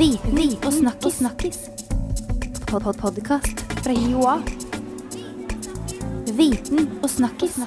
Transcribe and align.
Viten 0.00 0.38
og 0.64 0.72
snakkis. 0.72 1.14
snakkis. 1.14 1.58
Pod 2.70 2.82
-pod 2.82 3.00
Podkast 3.00 3.60
fra 3.84 3.92
Joa. 3.92 4.38
Viten 6.38 6.88
og 7.02 7.10
snakkis. 7.10 7.58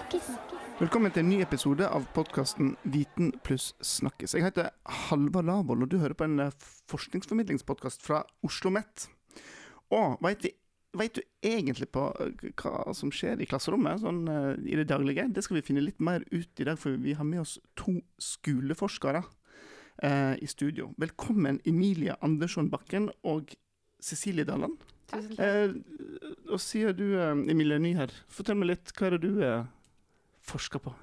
Velkommen 0.80 1.12
til 1.12 1.20
en 1.20 1.30
ny 1.30 1.42
episode 1.42 1.88
av 1.88 2.08
podkasten 2.14 2.76
Viten 2.84 3.32
pluss 3.44 3.76
snakkes. 3.82 4.34
Jeg 4.34 4.44
heter 4.44 4.70
Halvard 4.86 5.46
Lavoll, 5.46 5.84
og 5.84 5.92
du 5.92 5.98
hører 5.98 6.14
på 6.14 6.24
en 6.24 6.40
eh, 6.40 6.52
forskningsformidlingspodkast 6.88 8.02
fra 8.02 8.24
Oslo 8.44 8.70
OsloMet. 8.70 9.10
Og 9.92 10.18
veit 10.22 11.16
du 11.16 11.22
egentlig 11.44 11.88
på 11.90 12.16
eh, 12.20 12.50
hva 12.64 12.94
som 12.94 13.12
skjer 13.12 13.42
i 13.42 13.46
klasserommet 13.46 14.02
sånn 14.02 14.28
uh, 14.28 14.56
i 14.66 14.76
det 14.76 14.90
daglige? 14.90 15.30
Det 15.30 15.44
skal 15.44 15.56
vi 15.56 15.62
finne 15.62 15.86
litt 15.86 16.02
mer 16.02 16.24
ut 16.32 16.60
i 16.60 16.64
dag, 16.64 16.80
for 16.80 16.98
vi 16.98 17.14
har 17.14 17.24
med 17.24 17.42
oss 17.42 17.60
to 17.76 18.02
skoleforskere 18.18 19.22
uh, 20.04 20.34
i 20.42 20.48
studio. 20.50 20.90
Velkommen 20.98 21.60
Emilie 21.70 22.16
Andersson 22.26 22.70
Bakken 22.74 23.10
og 23.24 23.54
Cecilie 24.04 24.46
Dalland. 24.48 24.80
Tusen 25.14 25.38
Uh, 25.38 25.76
og 26.54 26.60
siden 26.62 26.96
du, 26.98 27.06
uh, 27.20 27.32
Emilie, 27.52 27.76
er 27.78 27.84
ny 27.84 27.92
her, 27.98 28.14
fortell 28.34 28.58
meg 28.58 28.72
litt, 28.74 28.94
hva 28.98 29.08
er 29.12 29.18
det 29.18 29.22
du 29.28 29.42
eh, 29.46 29.66
forsker 30.48 30.82
på? 30.82 30.94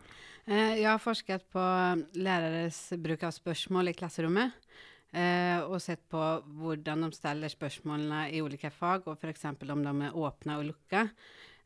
Eh, 0.51 0.81
Jeg 0.81 0.89
har 0.89 0.99
forsket 1.03 1.45
på 1.53 1.63
læreres 2.19 2.79
bruk 2.99 3.23
av 3.29 3.35
spørsmål 3.37 3.93
i 3.93 3.95
klasserommet. 3.95 4.57
eh, 5.13 5.61
Og 5.63 5.79
sett 5.83 6.03
på 6.11 6.21
hvordan 6.59 7.07
de 7.07 7.13
stiller 7.15 7.49
spørsmålene 7.53 8.25
i 8.35 8.41
ulike 8.43 8.71
fag, 8.75 9.07
og 9.07 9.19
f.eks. 9.21 9.45
om 9.45 9.85
de 9.87 9.95
er 10.09 10.17
åpne 10.17 10.59
og 10.59 10.65
lukka. 10.73 11.05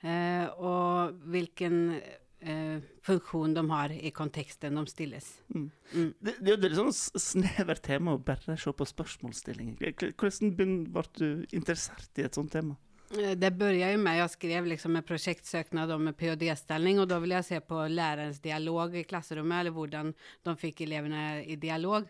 eh, 0.02 0.46
Og 0.58 1.12
hvilken 1.32 1.94
eh, 1.96 2.20
funksjon 3.04 3.54
de 3.56 3.62
har 3.70 3.92
i 3.94 4.10
konteksten 4.14 4.76
de 4.76 4.86
stilles. 4.90 5.28
Mm. 5.54 5.70
Mm. 5.92 6.10
Det, 6.20 6.34
det 6.40 6.52
er 6.52 6.58
jo 6.58 6.68
et 6.68 6.78
sånn 6.80 7.20
snevert 7.20 7.84
tema 7.86 8.16
å 8.16 8.22
bare 8.22 8.56
se 8.60 8.72
på 8.72 8.88
spørsmålsstilling. 8.88 9.76
Hvordan 9.78 10.56
ble 10.58 11.06
du 11.18 11.28
interessert 11.56 12.20
i 12.20 12.26
et 12.26 12.36
sånt 12.36 12.52
tema? 12.52 12.76
Eh, 13.12 13.34
Det 13.36 13.50
begynte 13.52 13.92
jo 13.92 13.98
med, 14.02 14.18
jeg 14.18 14.32
skrev 14.34 14.70
liksom 14.70 14.96
en 14.96 15.06
prosjektsøknad 15.06 15.90
om 15.94 16.08
en 16.08 16.16
ph.d.-stilling, 16.16 17.00
og 17.02 17.08
da 17.10 17.20
ville 17.22 17.38
jeg 17.40 17.48
se 17.50 17.60
på 17.60 17.84
lærerens 17.90 18.40
dialog 18.42 18.96
i 18.96 19.04
klasserommet, 19.04 19.60
eller 19.60 19.76
hvordan 19.76 20.14
de 20.44 20.56
fikk 20.60 20.84
elevene 20.86 21.44
i 21.44 21.56
dialog. 21.60 22.08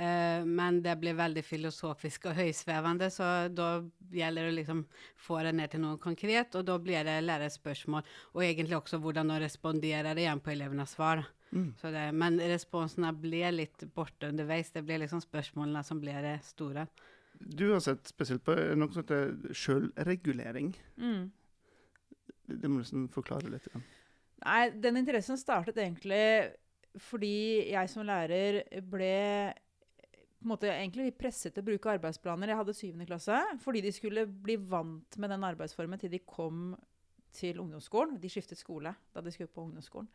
Eh, 0.00 0.44
men 0.44 0.82
det 0.82 0.94
blir 0.96 1.16
veldig 1.18 1.42
filosofisk 1.44 2.30
og 2.30 2.38
høysvevende, 2.38 3.10
så 3.12 3.26
da 3.52 3.82
gjelder 4.16 4.46
det 4.46 4.52
å 4.52 4.56
liksom 4.56 4.78
få 5.20 5.42
det 5.44 5.52
ned 5.58 5.74
til 5.74 5.82
noe 5.82 6.00
konkret, 6.00 6.56
Og 6.56 6.64
da 6.64 6.78
blir 6.80 7.04
det 7.04 7.18
lærerspørsmål, 7.26 8.06
og 8.32 8.44
egentlig 8.44 8.78
også 8.78 9.00
hvordan 9.02 9.28
de 9.28 9.40
responderar 9.42 10.16
igjen 10.16 10.40
på 10.40 10.54
elevenes 10.54 10.96
svar. 10.96 11.26
Mm. 11.52 11.74
Så 11.76 11.90
det, 11.92 12.06
men 12.14 12.40
responsene 12.40 13.12
ble 13.12 13.50
litt 13.52 13.84
borte 13.94 14.30
underveis. 14.30 14.70
Det 14.72 14.84
ble 14.86 15.02
liksom 15.02 15.20
spørsmålene 15.20 15.84
som 15.84 16.00
ble 16.00 16.14
det 16.24 16.38
store. 16.46 16.86
Du 17.34 17.72
har 17.72 17.84
sett 17.84 18.08
spesielt 18.08 18.44
på 18.46 18.54
noe 18.54 18.92
som 18.94 19.02
heter 19.02 19.52
sjølregulering. 19.52 20.72
Mm. 20.96 21.30
Det 22.46 22.68
må 22.68 22.80
du 22.80 22.86
nesten 22.86 23.08
forklare 23.12 23.52
litt. 23.52 23.68
Nei, 24.46 24.70
den 24.80 25.02
interessen 25.02 25.36
startet 25.36 25.76
egentlig 25.76 26.54
fordi 26.98 27.70
jeg 27.70 27.90
som 27.90 28.06
lærer 28.06 28.64
ble 28.90 29.52
på 30.40 30.48
en 30.48 30.54
måte 30.54 30.70
egentlig 30.72 31.10
litt 31.10 31.18
presset 31.20 31.52
til 31.52 31.60
å 31.60 31.68
bruke 31.68 31.92
arbeidsplaner. 31.92 32.48
Jeg 32.48 32.60
hadde 32.62 32.76
syvende 32.76 33.08
klasse 33.08 33.38
fordi 33.60 33.82
de 33.84 33.92
skulle 33.92 34.24
bli 34.24 34.56
vant 34.56 35.18
med 35.20 35.34
den 35.34 35.44
arbeidsformen 35.50 36.00
til 36.00 36.12
de 36.14 36.22
kom 36.24 36.72
til 37.36 37.60
ungdomsskolen. 37.60 38.16
De 38.20 38.30
skiftet 38.32 38.58
skole 38.58 38.94
da 39.12 39.22
de 39.24 39.32
skulle 39.34 39.52
på 39.52 39.66
ungdomsskolen. 39.66 40.08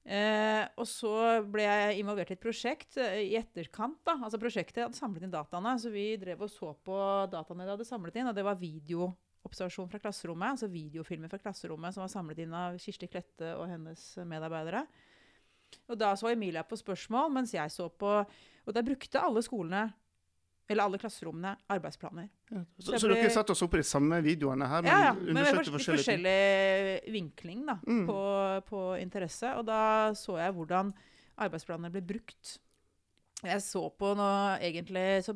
Eh, 0.00 0.62
og 0.80 0.86
så 0.88 1.12
ble 1.44 1.66
jeg 1.66 1.98
involvert 2.00 2.30
i 2.32 2.36
et 2.38 2.42
prosjekt 2.42 2.96
eh, 3.02 3.18
i 3.26 3.34
etterkant. 3.36 3.98
da, 4.06 4.16
altså 4.22 4.40
Prosjektet 4.40 4.86
hadde 4.86 4.96
samlet 4.96 5.26
inn 5.26 5.34
dataene, 5.34 5.74
så 5.82 5.92
vi 5.92 6.06
drev 6.20 6.46
og 6.46 6.52
så 6.52 6.72
på 6.86 6.96
dataene 7.32 7.66
de 7.66 7.74
hadde 7.74 7.88
samlet 7.88 8.16
inn. 8.16 8.30
Og 8.30 8.38
det 8.38 8.46
var 8.46 8.60
videoobservasjon 8.62 9.90
fra 9.92 10.00
klasserommet, 10.00 10.54
altså 10.54 10.70
videofilmer 10.72 11.32
fra 11.32 11.42
klasserommet 11.42 11.96
som 11.96 12.06
var 12.06 12.14
samlet 12.14 12.46
inn 12.46 12.56
av 12.56 12.80
Kirsti 12.80 13.10
Klette 13.12 13.52
og 13.58 13.68
hennes 13.68 14.06
medarbeidere. 14.30 14.86
Og 15.88 15.98
da 15.98 16.12
så 16.16 16.30
Emilia 16.32 16.62
på 16.62 16.76
spørsmål, 16.78 17.30
mens 17.32 17.52
jeg 17.54 17.70
så 17.70 17.88
på 17.90 18.26
Og 18.66 18.74
da 18.74 18.82
brukte 18.82 19.18
alle 19.20 19.42
skolene, 19.42 19.92
eller 20.70 20.84
alle 20.84 20.98
klasserommene, 20.98 21.56
arbeidsplaner. 21.68 22.28
Så, 22.78 22.92
Det 22.92 23.00
så 23.00 23.08
ble- 23.08 23.14
dere 23.16 23.30
satt 23.30 23.50
oss 23.50 23.62
opp 23.62 23.74
i 23.74 23.78
de 23.78 23.82
samme 23.82 24.22
videoene 24.22 24.68
her, 24.68 24.82
men 24.82 24.90
Ja, 24.92 25.00
ja. 25.08 25.12
Undersøkte 25.14 25.56
fors 25.56 25.70
forskjellige 25.74 26.04
ting? 26.04 26.20
forskjellig 26.20 27.12
vinkling 27.12 27.66
da, 27.66 27.74
Mm. 27.86 28.06
på, 28.06 28.62
på 28.68 29.00
interesse. 29.00 29.56
Og 29.58 29.64
da 29.66 30.12
så 30.14 30.36
jeg 30.38 30.52
hvordan 30.54 30.92
arbeidsplanene 31.38 31.90
ble 31.90 32.00
brukt. 32.02 32.58
Jeg 33.42 33.60
så 33.62 33.90
på 33.98 34.14
noe 34.14 34.58
Egentlig 34.60 35.24
så 35.24 35.34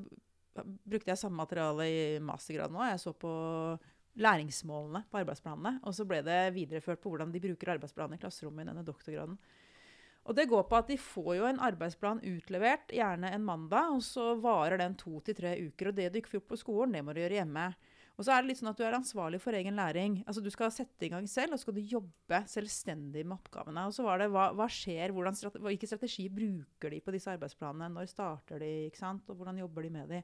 brukte 0.87 1.09
jeg 1.09 1.19
samme 1.19 1.34
materiale 1.37 1.83
i 1.89 2.19
mastergraden 2.21 2.77
òg. 2.77 2.91
Jeg 2.93 3.01
så 3.01 3.12
på 3.19 3.78
læringsmålene 4.16 5.05
på 5.11 5.19
arbeidsplanene. 5.25 5.81
Og 5.83 5.95
så 5.97 6.06
ble 6.06 6.22
det 6.22 6.55
videreført 6.55 7.01
på 7.03 7.11
hvordan 7.11 7.33
de 7.33 7.41
bruker 7.43 7.75
arbeidsplanene 7.75 8.15
i 8.15 8.22
klasserommet 8.22 8.62
i 8.62 8.71
denne 8.71 8.84
doktorgraden. 8.87 9.37
Og 10.24 10.36
det 10.36 10.46
går 10.48 10.62
på 10.70 10.78
at 10.78 10.88
de 10.88 10.96
får 11.00 11.32
jo 11.36 11.48
en 11.48 11.60
arbeidsplan 11.60 12.22
utlevert, 12.24 12.92
gjerne 12.96 13.28
en 13.34 13.44
mandag, 13.44 13.90
og 13.92 14.04
så 14.04 14.30
varer 14.40 14.80
den 14.80 14.96
to 14.96 15.18
til 15.24 15.36
tre 15.36 15.52
uker. 15.66 15.90
Og 15.90 15.98
det 15.98 16.08
du 16.12 16.20
ikke 16.20 16.38
får 16.38 16.46
på 16.48 16.60
skolen, 16.62 16.96
det 16.96 17.02
må 17.04 17.12
du 17.12 17.20
gjøre 17.20 17.42
hjemme. 17.42 17.66
Og 18.14 18.22
så 18.22 18.30
er 18.30 18.42
det 18.42 18.52
litt 18.52 18.60
sånn 18.60 18.70
at 18.70 18.78
du 18.78 18.84
er 18.86 18.94
ansvarlig 18.94 19.40
for 19.42 19.56
egen 19.58 19.74
læring. 19.74 20.20
Altså 20.22 20.40
Du 20.40 20.48
skal 20.54 20.70
sette 20.72 21.06
i 21.06 21.10
gang 21.10 21.26
selv, 21.28 21.52
og 21.54 21.58
så 21.58 21.66
skal 21.66 21.76
du 21.76 21.94
jobbe 21.96 22.40
selvstendig 22.50 23.24
med 23.26 23.36
oppgavene. 23.36 23.88
Og 23.90 23.96
så 23.96 24.06
var 24.06 24.22
det 24.22 24.30
hva, 24.32 24.48
hva 24.54 24.68
skjer, 24.70 25.12
hvordan 25.12 25.36
hvilken 25.66 25.90
strategi 25.90 26.28
bruker 26.32 26.94
de 26.94 27.02
på 27.02 27.14
disse 27.16 27.32
arbeidsplanene? 27.34 27.91
Når 27.96 28.12
starter 28.12 28.62
de, 28.62 28.70
ikke 28.88 29.02
sant? 29.02 29.26
og 29.28 29.41
hvordan 29.41 29.58
jobber 29.64 29.84
de 29.84 29.92
med 29.98 30.14
de? 30.14 30.22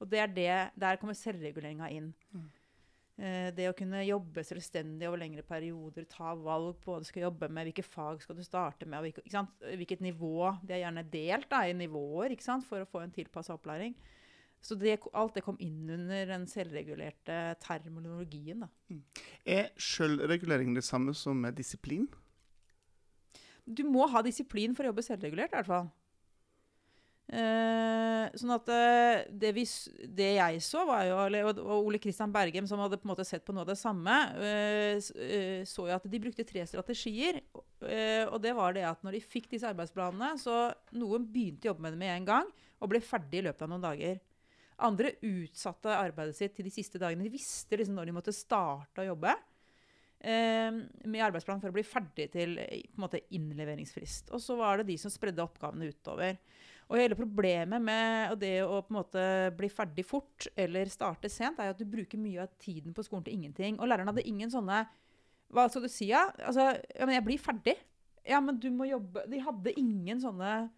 Og 0.00 0.08
det 0.12 0.22
er 0.22 0.32
det, 0.32 0.54
Der 0.78 1.00
kommer 1.00 1.18
selvreguleringa 1.18 1.90
inn. 1.90 2.12
Eh, 2.36 2.55
det 3.16 3.64
å 3.70 3.74
kunne 3.76 4.02
jobbe 4.04 4.42
selvstendig 4.44 5.06
over 5.08 5.22
lengre 5.22 5.40
perioder, 5.46 6.04
ta 6.10 6.34
valg 6.36 6.74
på 6.82 6.92
hva 6.92 6.98
du 7.00 7.06
skal 7.08 7.24
jobbe 7.24 7.48
med, 7.48 7.70
hvilke 7.70 7.84
fag 7.86 8.20
skal 8.20 8.36
du 8.36 8.42
starte 8.44 8.84
med, 8.84 8.98
og 8.98 9.06
hvilke, 9.06 9.24
ikke 9.24 9.36
sant? 9.38 9.54
hvilket 9.64 10.04
nivå. 10.04 10.50
Det 10.60 10.76
er 10.76 10.82
gjerne 10.82 11.06
delt 11.14 11.48
da, 11.48 11.62
i 11.64 11.72
nivåer 11.76 12.36
for 12.66 12.84
å 12.84 12.90
få 12.90 13.06
en 13.06 13.14
tilpassa 13.14 13.56
opplæring. 13.56 13.96
Så 14.60 14.74
det, 14.74 14.98
alt 15.14 15.36
det 15.36 15.44
kom 15.46 15.56
inn 15.62 15.88
under 15.94 16.26
den 16.32 16.46
selvregulerte 16.50 17.56
terminologien. 17.62 18.64
da. 18.64 18.98
Er 19.44 19.70
sjølregulering 19.78 20.74
det 20.74 20.84
samme 20.84 21.14
som 21.14 21.38
med 21.40 21.56
disiplin? 21.56 22.08
Du 23.66 23.84
må 23.86 24.06
ha 24.10 24.22
disiplin 24.22 24.74
for 24.74 24.84
å 24.84 24.92
jobbe 24.92 25.04
selvregulert, 25.06 25.54
i 25.54 25.58
hvert 25.60 25.70
fall. 25.70 25.88
Eh, 27.26 28.26
sånn 28.38 28.52
at 28.54 28.68
eh, 28.70 29.24
det, 29.34 29.50
vi, 29.56 29.64
det 30.14 30.28
jeg 30.36 30.60
så, 30.62 30.84
var 30.86 31.00
jo 31.08 31.16
og, 31.50 31.60
Ole 31.88 31.98
Kristian 31.98 32.30
Bergem, 32.30 32.68
som 32.70 32.78
hadde 32.78 33.00
på 33.00 33.08
en 33.08 33.10
måte 33.10 33.26
sett 33.26 33.42
på 33.42 33.54
noe 33.54 33.64
av 33.64 33.72
det 33.72 33.78
samme, 33.80 34.14
eh, 34.38 35.00
eh, 35.26 35.64
så 35.66 35.88
jo 35.88 35.96
at 35.96 36.06
de 36.06 36.20
brukte 36.22 36.46
tre 36.46 36.62
strategier. 36.70 37.40
Eh, 37.82 38.22
og 38.30 38.38
det 38.44 38.54
var 38.54 38.76
det 38.76 38.86
at 38.86 39.02
når 39.02 39.18
de 39.18 39.24
fikk 39.26 39.50
disse 39.50 39.66
arbeidsplanene, 39.66 40.36
så 40.38 40.68
noen 40.94 41.26
begynte 41.26 41.66
å 41.66 41.72
jobbe 41.72 41.86
med 41.88 41.96
det 41.96 42.02
med 42.04 42.14
en 42.14 42.30
gang, 42.30 42.54
og 42.78 42.92
ble 42.92 43.02
ferdig 43.02 43.42
i 43.42 43.48
løpet 43.48 43.66
av 43.66 43.74
noen 43.74 43.88
dager. 43.88 44.22
Andre 44.86 45.16
utsatte 45.26 45.98
arbeidet 45.98 46.38
sitt 46.38 46.54
til 46.54 46.68
de 46.68 46.74
siste 46.76 47.00
dagene. 47.02 47.26
De 47.26 47.32
visste 47.32 47.78
liksom 47.80 47.96
når 47.96 48.06
de 48.06 48.14
måtte 48.20 48.34
starte 48.36 49.02
å 49.02 49.08
jobbe 49.08 49.32
eh, 50.20 50.78
med 51.08 51.26
arbeidsplan 51.26 51.62
for 51.62 51.72
å 51.72 51.74
bli 51.74 51.84
ferdig 51.86 52.28
til 52.36 52.54
på 52.60 53.00
en 53.00 53.06
måte 53.08 53.24
innleveringsfrist. 53.34 54.30
Og 54.36 54.44
så 54.44 54.54
var 54.60 54.78
det 54.78 54.92
de 54.92 54.98
som 55.00 55.10
spredde 55.10 55.42
oppgavene 55.42 55.90
utover. 55.90 56.38
Og 56.86 57.00
hele 57.00 57.18
problemet 57.18 57.82
med 57.82 58.36
det 58.38 58.60
å 58.62 58.78
på 58.84 58.92
en 58.92 58.98
måte 59.00 59.24
bli 59.58 59.70
ferdig 59.72 60.04
fort 60.06 60.46
eller 60.54 60.86
starte 60.90 61.30
sent, 61.32 61.58
er 61.58 61.70
jo 61.70 61.74
at 61.74 61.82
du 61.82 61.88
bruker 61.90 62.20
mye 62.20 62.44
av 62.44 62.52
tiden 62.62 62.94
på 62.94 63.02
skolen 63.06 63.26
til 63.26 63.34
ingenting. 63.34 63.80
Og 63.80 63.90
læreren 63.90 64.12
hadde 64.12 64.26
ingen 64.26 64.52
sånne 64.52 64.84
Hva 65.50 65.68
skal 65.70 65.84
du 65.84 65.90
si, 65.90 66.08
ja? 66.10 66.24
Altså, 66.42 66.72
ja, 66.74 67.06
men 67.06 67.16
jeg 67.18 67.26
blir 67.26 67.42
ferdig. 67.42 67.76
Ja, 68.26 68.40
men 68.42 68.58
du 68.58 68.66
må 68.74 68.88
jobbe 68.88 69.22
De 69.30 69.38
hadde 69.42 69.74
ingen 69.78 70.22
sånne 70.22 70.68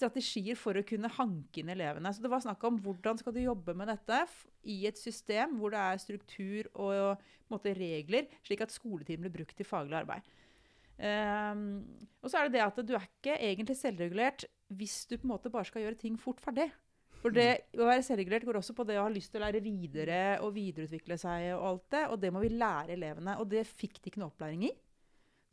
strategier 0.00 0.56
for 0.56 0.78
å 0.78 0.86
kunne 0.86 1.10
hanke 1.12 1.60
inn 1.60 1.70
elevene. 1.74 2.12
Så 2.14 2.22
det 2.24 2.30
var 2.32 2.42
snakk 2.44 2.62
om 2.64 2.78
hvordan 2.80 3.18
skal 3.20 3.34
du 3.36 3.42
jobbe 3.42 3.74
med 3.76 3.90
dette 3.90 4.22
i 4.70 4.84
et 4.88 4.98
system 4.98 5.58
hvor 5.60 5.74
det 5.74 5.82
er 5.82 6.00
struktur 6.00 6.70
og 6.72 6.94
en 6.94 7.52
måte, 7.52 7.74
regler, 7.76 8.30
slik 8.46 8.62
at 8.64 8.72
skoletiden 8.72 9.26
blir 9.26 9.40
brukt 9.40 9.56
til 9.58 9.68
faglig 9.68 9.98
arbeid. 10.00 10.24
Ehm, 11.00 11.64
og 12.20 12.28
så 12.28 12.40
er 12.40 12.48
det 12.48 12.58
det 12.58 12.66
at 12.66 12.78
du 12.84 12.94
er 12.96 13.08
ikke 13.08 13.38
egentlig 13.38 13.76
selvregulert 13.78 14.44
hvis 14.76 15.02
du 15.08 15.16
på 15.16 15.26
en 15.26 15.32
måte 15.32 15.52
bare 15.52 15.66
skal 15.66 15.86
gjøre 15.86 15.98
ting 15.98 16.18
fort 16.20 16.42
ferdig. 16.42 16.68
For 17.20 17.34
det 17.36 17.48
å 17.76 17.84
være 17.84 18.04
selvregulert 18.04 18.46
går 18.48 18.60
også 18.60 18.74
på 18.76 18.84
det 18.88 18.96
å 18.96 19.04
ha 19.04 19.12
lyst 19.12 19.32
til 19.32 19.42
å 19.42 19.44
lære 19.44 19.60
videre 19.64 20.20
og 20.44 20.54
videreutvikle 20.56 21.18
seg 21.20 21.50
og 21.56 21.66
alt 21.70 21.88
det, 21.92 22.04
og 22.08 22.22
det 22.22 22.30
må 22.32 22.40
vi 22.44 22.52
lære 22.54 22.94
elevene. 22.96 23.34
Og 23.42 23.50
det 23.50 23.66
fikk 23.68 23.98
de 23.98 24.08
ikke 24.08 24.22
noe 24.22 24.30
opplæring 24.32 24.64
i. 24.70 24.72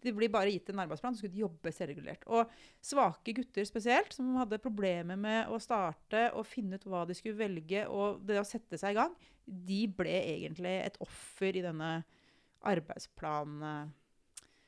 De 0.05 0.13
blir 0.13 0.31
bare 0.31 0.51
gitt 0.53 0.69
en 0.71 0.79
arbeidsplan, 0.83 1.15
så 1.17 1.25
skulle 1.25 1.41
jobbe 1.41 1.73
selvregulert. 1.73 2.23
Og 2.29 2.51
svake 2.85 3.33
gutter 3.35 3.67
spesielt, 3.67 4.13
som 4.15 4.35
hadde 4.37 4.61
problemer 4.63 5.19
med 5.19 5.51
å 5.51 5.59
starte 5.59 6.27
og 6.37 6.47
finne 6.47 6.77
ut 6.77 6.85
hva 6.87 7.03
de 7.09 7.17
skulle 7.17 7.39
velge, 7.39 7.83
og 7.89 8.21
det 8.27 8.39
å 8.39 8.47
sette 8.47 8.79
seg 8.79 8.93
i 8.93 8.99
gang, 9.01 9.17
de 9.43 9.81
ble 9.97 10.13
egentlig 10.21 10.75
et 10.85 10.99
offer 11.03 11.57
i 11.57 11.65
denne 11.65 11.91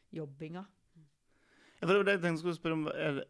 arbeidsplanjobbinga. 0.10 0.66
Ja, 1.80 1.88
for 1.88 2.04
det 2.04 2.18
jeg 2.22 2.38
skulle 2.40 2.56
spørre 2.58 2.74
om. 2.74 2.88
Er, 2.88 3.14
det- 3.22 3.28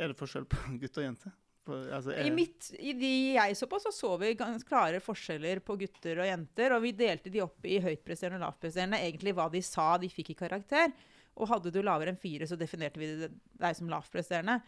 er 0.00 0.08
det 0.08 0.16
forskjell 0.16 0.46
på 0.48 0.56
gutter 0.80 1.02
og 1.02 1.06
jenter? 1.10 1.32
På, 1.64 1.74
altså, 1.92 2.14
I, 2.16 2.30
mitt, 2.32 2.70
I 2.80 2.92
de 2.96 3.10
jeg 3.34 3.56
så 3.56 3.66
på, 3.68 3.78
så 3.78 3.92
så 3.92 4.14
vi 4.18 4.30
ganske 4.34 4.66
klare 4.66 5.00
forskjeller 5.04 5.60
på 5.60 5.76
gutter 5.76 6.18
og 6.22 6.26
jenter. 6.26 6.72
Og 6.72 6.82
vi 6.82 6.92
delte 6.92 7.30
de 7.30 7.42
opp 7.44 7.64
i 7.68 7.78
høytpresterende 7.84 8.40
og 8.40 8.46
lavpresterende. 8.46 8.96
Egentlig 9.04 9.34
hva 9.36 9.50
de 9.52 9.60
sa 9.62 9.96
de 10.00 10.08
fikk 10.08 10.30
i 10.30 10.38
karakter. 10.40 10.92
Og 11.36 11.48
hadde 11.48 11.70
du 11.72 11.82
lavere 11.82 12.10
enn 12.10 12.18
fire, 12.20 12.46
så 12.48 12.56
definerte 12.58 12.98
vi 13.00 13.10
deg 13.28 13.76
som 13.76 13.88
lavpresterende. 13.92 14.60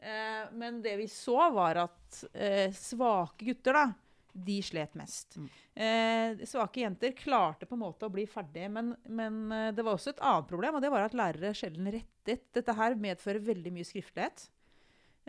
Eh, 0.00 0.48
men 0.56 0.80
det 0.82 0.96
vi 0.96 1.06
så, 1.12 1.36
var 1.52 1.76
at 1.84 2.22
eh, 2.32 2.72
svake 2.72 3.44
gutter, 3.46 3.76
da, 3.76 3.84
de 4.32 4.60
slet 4.62 4.94
mest. 4.98 5.36
Mm. 5.36 5.48
Eh, 5.74 6.46
svake 6.46 6.84
jenter 6.84 7.12
klarte 7.16 7.66
på 7.66 7.76
en 7.76 7.82
måte 7.82 8.06
å 8.06 8.12
bli 8.12 8.26
ferdige, 8.30 8.70
men, 8.72 8.94
men 9.08 9.42
eh, 9.52 9.68
det 9.74 9.84
var 9.86 9.98
også 9.98 10.14
et 10.14 10.24
annet 10.26 10.48
problem, 10.50 10.78
og 10.78 10.84
det 10.84 10.92
var 10.92 11.06
at 11.06 11.16
lærere 11.18 11.52
sjelden 11.56 11.90
rettet. 11.92 12.46
Dette 12.54 12.76
her 12.76 12.96
medfører 13.00 13.42
veldig 13.50 13.74
mye 13.74 13.88
skriftlighet. 13.88 14.48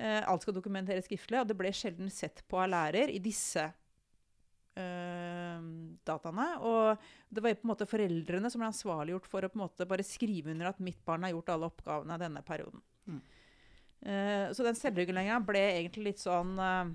Eh, 0.01 0.21
alt 0.25 0.45
skal 0.45 0.56
dokumenteres 0.56 1.07
skriftlig, 1.09 1.42
og 1.42 1.50
det 1.50 1.57
ble 1.59 1.74
sjelden 1.75 2.12
sett 2.13 2.44
på 2.50 2.59
av 2.62 2.71
lærer 2.71 3.12
i 3.13 3.19
disse 3.24 3.65
eh, 4.80 5.59
dataene. 6.07 6.47
Og 6.68 7.04
det 7.30 7.44
var 7.44 7.57
på 7.57 7.68
en 7.68 7.74
måte 7.74 7.89
foreldrene 7.89 8.51
som 8.51 8.63
ble 8.63 8.71
ansvarliggjort 8.71 9.30
for 9.30 9.45
å 9.45 9.51
på 9.51 9.59
en 9.59 9.65
måte 9.65 9.89
bare 9.89 10.07
skrive 10.07 10.54
under 10.54 10.71
at 10.71 10.81
mitt 10.83 11.01
barn 11.06 11.27
har 11.27 11.36
gjort 11.36 11.54
alle 11.56 11.71
oppgavene 11.71 12.19
denne 12.21 12.44
perioden. 12.47 12.83
Mm. 13.07 13.21
Eh, 14.01 14.45
så 14.56 14.65
den 14.65 14.77
selvreguleringa 14.80 15.38
ble 15.45 15.62
egentlig 15.75 16.12
litt 16.12 16.24
sånn 16.24 16.56
eh, 16.57 16.94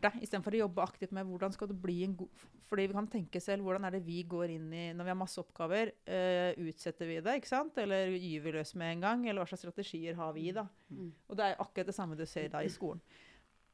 borte, 0.00 0.20
istedenfor 0.22 0.54
å 0.54 0.60
jobbe 0.62 0.82
aktivt 0.84 1.12
med 1.16 1.26
hvordan 1.26 1.52
skal 1.54 1.68
det 1.70 1.76
bli 1.82 1.96
en 2.06 2.14
god 2.16 2.44
Fordi 2.68 2.86
vi 2.86 2.96
kan 2.96 3.06
tenke 3.10 3.40
selv 3.40 3.64
hvordan 3.64 3.84
er 3.88 3.96
det 3.96 4.02
vi 4.06 4.22
går 4.28 4.52
inn 4.54 4.66
i 4.72 4.84
når 4.92 5.06
vi 5.06 5.12
har 5.12 5.16
masse 5.18 5.40
oppgaver. 5.40 5.92
Uh, 6.06 6.52
utsetter 6.68 7.08
vi 7.08 7.20
det, 7.24 7.38
ikke 7.40 7.48
sant? 7.48 7.78
Eller 7.80 8.10
gyver 8.12 8.44
vi 8.50 8.56
løs 8.58 8.74
med 8.76 8.92
en 8.96 9.00
gang? 9.06 9.26
Eller 9.26 9.40
hva 9.40 9.48
slags 9.48 9.64
strategier 9.64 10.14
har 10.20 10.32
vi 10.36 10.50
da? 10.52 10.66
Mm. 10.92 11.12
Og 11.28 11.38
det 11.40 11.46
er 11.46 11.62
akkurat 11.64 11.88
det 11.88 11.96
samme 11.96 12.18
du 12.18 12.26
ser 12.28 12.50
da 12.52 12.60
i 12.62 12.68
skolen. 12.72 13.00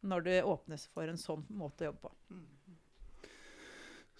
Når 0.04 0.24
det 0.26 0.36
åpnes 0.44 0.86
for 0.94 1.08
en 1.10 1.18
sånn 1.18 1.42
måte 1.50 1.84
å 1.86 1.90
jobbe 1.90 2.06
på. 2.06 2.12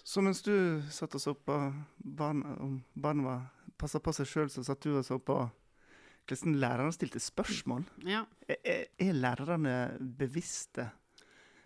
Så 0.04 0.20
mens 0.24 0.42
du 0.44 0.82
satt 0.92 1.14
oss 1.16 1.26
opp 1.30 1.44
på 1.48 1.58
barna, 1.96 2.56
om 2.60 2.80
barna 2.92 3.24
var 3.24 3.44
passa 3.80 4.00
på 4.02 4.12
seg 4.12 4.28
sjøl, 4.28 4.50
så 4.52 4.64
satt 4.66 4.82
du 4.84 4.90
og 4.98 5.04
så 5.06 5.16
på 5.22 5.38
hvordan 6.24 6.58
lærerne 6.60 6.92
stilte 6.92 7.20
spørsmål. 7.20 7.84
Ja. 8.08 8.24
Er, 8.48 8.58
er- 8.64 8.86
er 9.00 9.16
lærerne 9.16 9.74
bevisste 10.18 10.90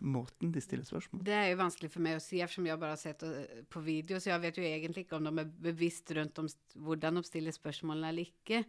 måten 0.00 0.52
de 0.54 0.60
stiller 0.62 0.86
spørsmål? 0.88 1.24
Det 1.26 1.34
er 1.34 1.50
jo 1.50 1.58
vanskelig 1.62 1.90
for 1.94 2.04
meg 2.04 2.18
å 2.18 2.22
si, 2.22 2.42
eftersom 2.44 2.68
jeg 2.70 2.80
bare 2.82 2.94
har 2.96 3.02
sett 3.02 3.24
eh, 3.26 3.64
på 3.70 3.82
video, 3.84 4.20
så 4.20 4.32
jeg 4.34 4.44
vet 4.46 4.60
jo 4.60 4.68
egentlig 4.68 5.06
ikke 5.06 5.18
om 5.18 5.28
de 5.28 5.44
er 5.44 5.52
bevisst 5.70 6.14
rundt 6.18 6.38
om 6.42 6.48
hvordan 6.86 7.20
de 7.20 7.26
stiller 7.26 7.54
spørsmålene 7.56 8.12
eller 8.12 8.28
ikke. 8.30 8.64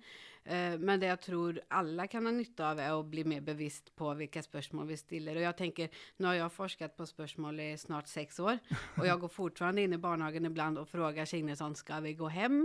Eh, 0.46 0.78
Men 0.80 1.02
det 1.02 1.10
jeg 1.10 1.22
tror 1.28 1.60
alle 1.70 2.08
kan 2.08 2.26
ha 2.26 2.32
nytte 2.34 2.66
av, 2.66 2.80
er 2.80 2.96
å 2.96 3.04
bli 3.06 3.26
mer 3.28 3.42
bevisst 3.46 3.92
på 4.00 4.14
hvilke 4.18 4.42
spørsmål 4.42 4.88
vi 4.90 4.98
stiller. 4.98 5.38
Og 5.38 5.46
jeg 5.46 5.58
tenker, 5.60 5.90
nå 6.20 6.32
har 6.32 6.40
jeg 6.40 6.56
forsket 6.56 6.96
på 6.98 7.06
spørsmål 7.10 7.60
i 7.60 7.70
snart 7.78 8.10
seks 8.10 8.40
år, 8.40 8.60
og 8.98 9.06
jeg 9.06 9.20
går 9.20 9.34
fortsatt 9.34 9.78
inn 9.82 9.94
i 9.94 10.02
barnehagen 10.02 10.48
iblant 10.50 10.80
og 10.80 10.88
spør 10.90 11.20
Signesson 11.30 11.76
skal 11.76 12.04
vi 12.06 12.16
gå 12.18 12.30
hjem? 12.34 12.64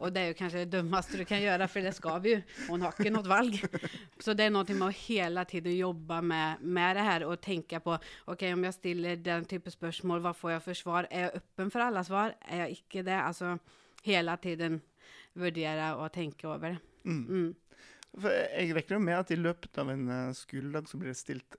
Og 0.00 0.10
det 0.12 0.22
er 0.22 0.32
jo 0.32 0.38
kanskje 0.40 0.64
det 0.64 0.72
dummeste 0.78 1.20
du 1.20 1.24
kan 1.28 1.42
gjøre, 1.42 1.68
for 1.68 1.84
det 1.86 1.94
skal 1.96 2.20
vi 2.24 2.32
jo. 2.34 2.40
Hun 2.70 2.84
har 2.84 2.96
ikke 2.96 3.12
noe 3.12 3.28
valg. 3.28 3.60
Så 4.20 4.34
det 4.36 4.48
er 4.48 4.54
noe 4.54 4.64
med 4.72 4.88
å 4.88 4.92
hele 5.06 5.44
tiden 5.48 5.76
jobbe 5.76 6.20
med, 6.24 6.64
med 6.64 6.96
det 6.98 7.06
her 7.06 7.26
og 7.28 7.38
tenke 7.44 7.75
på 7.84 7.96
ok, 8.32 8.42
om 8.52 8.64
jeg 8.68 8.76
stiller 8.76 9.16
den 9.16 9.44
type 9.48 9.70
spørsmål, 9.70 10.22
hva 10.24 10.32
får 10.36 10.56
jeg 10.56 10.64
for 10.64 10.80
svar? 10.80 11.08
Er 11.10 11.26
jeg 11.26 11.40
åpen 11.40 11.72
for 11.74 11.84
alle 11.86 12.04
svar? 12.06 12.34
Er 12.44 12.64
jeg 12.64 12.80
ikke 12.80 13.04
det? 13.06 13.18
Altså 13.20 13.56
hele 14.06 14.36
tiden 14.42 14.80
vurdere 15.36 15.92
og 15.96 16.12
tenke 16.14 16.48
over 16.48 16.74
det. 16.74 16.78
Mm. 17.04 17.22
Mm. 17.26 17.54
Jeg 18.24 18.74
regner 18.76 18.98
med 18.98 19.18
at 19.18 19.30
i 19.30 19.36
løpet 19.38 19.78
av 19.78 19.90
en 19.92 20.08
eh, 20.08 20.34
skoledag 20.34 20.88
så 20.88 20.98
blir 20.98 21.12
det 21.12 21.20
stilt 21.20 21.58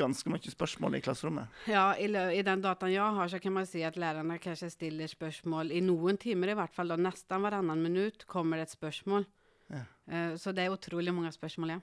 ganske 0.00 0.32
mye 0.32 0.52
spørsmål 0.52 0.96
i 0.96 1.02
klasserommet. 1.04 1.60
Ja, 1.68 1.90
i, 1.96 2.08
I 2.08 2.44
den 2.46 2.62
dataen 2.64 2.92
jeg 2.92 3.16
har, 3.16 3.28
så 3.28 3.40
kan 3.42 3.54
man 3.56 3.68
si 3.68 3.82
at 3.84 3.98
lærerne 4.00 4.38
kanskje 4.40 4.70
stiller 4.72 5.10
spørsmål 5.10 5.72
i 5.76 5.82
noen 5.84 6.20
timer, 6.20 6.52
i 6.52 6.58
hvert 6.58 6.74
fall 6.74 6.92
da 6.92 6.98
nesten 7.00 7.44
hverannenhver 7.44 7.88
minutt 7.88 8.26
kommer 8.30 8.60
det 8.60 8.68
et 8.68 8.76
spørsmål. 8.76 9.26
Ja. 9.70 9.84
Eh, 10.10 10.36
så 10.40 10.54
det 10.56 10.66
er 10.66 10.76
utrolig 10.76 11.14
mange 11.14 11.32
spørsmål, 11.34 11.76
ja. 11.76 11.80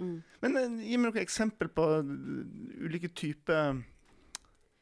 Mm. 0.00 0.18
Men 0.40 0.56
eh, 0.56 0.76
gi 0.88 0.98
meg 0.98 1.10
noen 1.10 1.22
eksempel 1.22 1.70
på 1.72 1.86
eh, 2.00 2.12
ulike 2.88 3.12
typer 3.12 3.82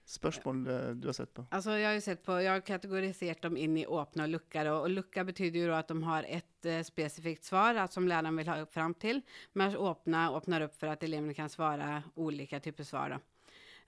spørsmål 0.08 0.66
eh, 0.66 0.90
du 0.96 1.08
har 1.08 1.12
sett 1.12 1.34
på. 1.34 1.44
Altså, 1.50 1.76
jeg, 1.76 1.88
har 1.92 2.00
sett 2.00 2.22
på, 2.24 2.36
jeg 2.40 2.50
har 2.52 2.64
kategorisert 2.64 3.42
dem 3.44 3.58
inn 3.60 3.76
i 3.80 3.86
åpne 3.86 4.24
og 4.24 4.34
lukkede. 4.36 4.74
Og 4.74 4.92
lukka 4.92 5.24
betyr 5.28 5.56
ju 5.60 5.66
at 5.76 5.90
de 5.90 5.98
har 6.06 6.28
et 6.28 6.68
uh, 6.68 6.80
specifikt 6.86 7.44
svar 7.44 7.78
at, 7.84 7.92
som 7.92 8.08
læreren 8.08 8.38
vil 8.40 8.48
ha 8.48 8.60
opp 8.64 8.72
fram 8.74 8.94
til, 8.96 9.22
Men 9.52 9.76
åpne 9.76 10.28
åpner 10.32 10.64
opp 10.68 10.78
for 10.78 10.92
at 10.92 11.04
elevene 11.04 11.36
kan 11.36 11.52
svare 11.52 12.02
olika 12.16 12.60
typer 12.60 12.84
svar. 12.84 13.18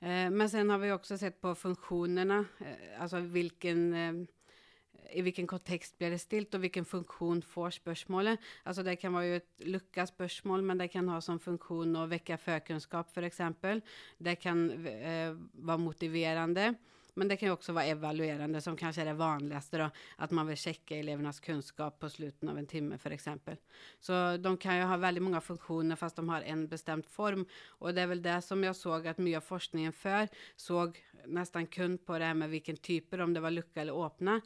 Eh, 0.00 0.29
men 0.31 0.49
sen 0.49 0.71
har 0.71 0.79
vi 0.79 0.93
også 0.93 1.17
sett 1.19 1.41
på 1.41 1.55
funksjonene, 1.55 2.44
uh, 2.61 3.00
altså 3.00 3.21
hvilken 3.21 4.26
i 5.15 5.23
hvilken 5.25 5.49
kontekst 5.51 5.97
blir 5.99 6.15
det 6.15 6.21
stilt, 6.23 6.55
og 6.55 6.65
hvilken 6.65 6.87
funksjon 6.89 7.43
får 7.47 7.79
spørsmålet. 7.81 8.41
Altså 8.65 8.85
det 8.87 8.99
kan 9.01 9.15
være 9.15 9.41
et 9.41 9.67
lukka 9.71 10.07
spørsmål, 10.11 10.65
men 10.67 10.81
det 10.81 10.91
kan 10.93 11.09
ha 11.12 11.21
som 11.25 11.41
funksjon 11.43 11.97
å 11.99 12.07
vekke 12.11 12.39
førkunnskap, 12.41 13.11
f.eks. 13.11 13.43
Det 14.19 14.37
kan 14.43 14.67
eh, 14.87 15.35
være 15.55 15.83
motiverende, 15.83 16.73
men 17.21 17.29
det 17.29 17.37
kan 17.37 17.51
jo 17.51 17.57
også 17.59 17.75
være 17.77 17.93
evaluerende, 17.99 18.63
som 18.65 18.79
kanskje 18.81 19.05
er 19.05 19.11
det 19.11 19.19
vanligste. 19.21 19.83
Da, 19.83 19.91
at 20.25 20.33
man 20.33 20.49
vil 20.49 20.57
sjekke 20.57 20.97
elevenes 21.03 21.43
kunnskap 21.45 21.99
på 22.01 22.09
slutten 22.09 22.49
av 22.49 22.57
en 22.57 22.69
time, 22.71 22.97
f.eks. 22.97 23.29
Så 24.01 24.21
de 24.41 24.55
kan 24.63 24.81
jo 24.81 24.89
ha 24.89 24.97
veldig 25.03 25.27
mange 25.27 25.43
funksjoner, 25.45 26.01
fast 26.01 26.17
de 26.17 26.25
har 26.31 26.49
en 26.49 26.65
bestemt 26.71 27.09
form. 27.13 27.45
Og 27.81 27.93
det 27.93 28.07
er 28.07 28.13
vel 28.15 28.25
det 28.25 28.41
som 28.47 28.65
jeg 28.65 28.79
så 28.79 28.97
at 29.05 29.21
mye 29.21 29.37
av 29.37 29.45
forskningen 29.45 29.93
før 29.93 30.33
så 30.57 30.89
nesten 31.29 31.69
kun 31.69 31.99
på 32.01 32.17
det 32.17 32.31
her 32.31 32.39
med 32.41 32.49
hvilken 32.53 32.81
typer, 32.81 33.21
om 33.21 33.35
det 33.37 33.43
var 33.45 33.53
lukka 33.53 33.83
eller 33.83 33.97
åpne. 33.97 34.41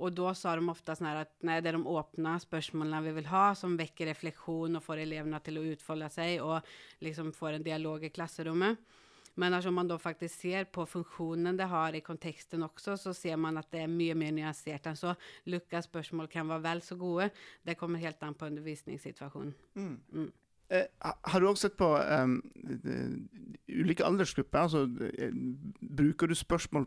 Og 0.00 0.14
da 0.16 0.32
sa 0.38 0.54
de 0.56 0.64
ofte 0.70 0.94
sånn 0.96 1.10
at 1.10 1.32
nei, 1.44 1.58
det 1.60 1.72
er 1.72 1.76
de 1.76 1.96
åpne 1.98 2.36
spørsmålene 2.40 3.02
vi 3.08 3.16
vil 3.18 3.28
ha, 3.32 3.50
som 3.58 3.76
vekker 3.80 4.08
refleksjon 4.12 4.78
og 4.78 4.84
får 4.84 5.02
elevene 5.02 5.42
til 5.44 5.60
å 5.60 5.66
utfolde 5.74 6.08
seg 6.14 6.38
og 6.44 6.70
liksom 7.04 7.34
får 7.36 7.58
en 7.58 7.66
dialog 7.66 8.06
i 8.06 8.12
klasserommet. 8.14 8.80
Men 9.40 9.56
om 9.56 9.74
man 9.74 9.88
da 9.88 9.96
faktisk 10.00 10.42
ser 10.42 10.66
på 10.72 10.84
funksjonen 10.86 11.56
det 11.58 11.68
har 11.70 11.96
i 11.96 12.02
konteksten 12.04 12.62
også, 12.66 12.96
så 13.00 13.14
ser 13.16 13.36
man 13.40 13.56
at 13.60 13.70
det 13.72 13.84
er 13.86 13.92
mye 13.92 14.14
mer 14.18 14.34
nyansert 14.36 14.86
enn 14.90 14.98
så. 14.98 15.14
Lukka 15.48 15.80
spørsmål 15.86 16.28
kan 16.32 16.48
være 16.50 16.64
vel 16.68 16.84
så 16.84 16.98
gode. 17.00 17.30
Det 17.64 17.78
kommer 17.80 18.02
helt 18.02 18.22
an 18.22 18.36
på 18.36 18.50
undervisningssituasjonen. 18.50 19.54
Mm. 19.74 19.96
Mm. 20.12 20.30
Eh, 20.70 20.86
har 21.02 21.40
du 21.40 21.48
også 21.48 21.66
sett 21.66 21.76
på 21.80 21.88
eh, 21.98 22.28
ulike 23.74 24.04
aldersgrupper? 24.06 24.58
Altså, 24.58 24.84
eh, 25.18 25.32
bruker 25.98 26.30
du 26.30 26.34
spørsmål 26.38 26.86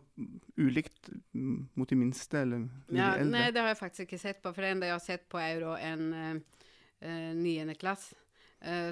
ulikt 0.56 1.10
mot 1.34 1.90
de 1.90 1.98
minste 2.00 2.40
eller 2.40 2.64
de 2.88 2.96
Ja, 2.96 3.10
eldre? 3.18 3.30
nei, 3.30 3.50
det 3.52 3.60
har 3.60 3.74
jeg 3.74 3.76
faktisk 3.82 4.00
ikke 4.06 4.18
sett 4.22 4.40
på, 4.42 4.54
for 4.54 4.62
det 4.62 4.70
enda 4.70 4.86
jeg 4.88 4.94
har 4.94 5.04
sett 5.04 5.28
på 5.28 5.38
er 5.38 5.60
jo 5.60 5.74
en 5.76 6.08
niendeklass. 6.08 6.44
eh, 7.02 7.34
niende 7.34 7.74
klass. 7.74 8.12
Eh, 8.14 8.20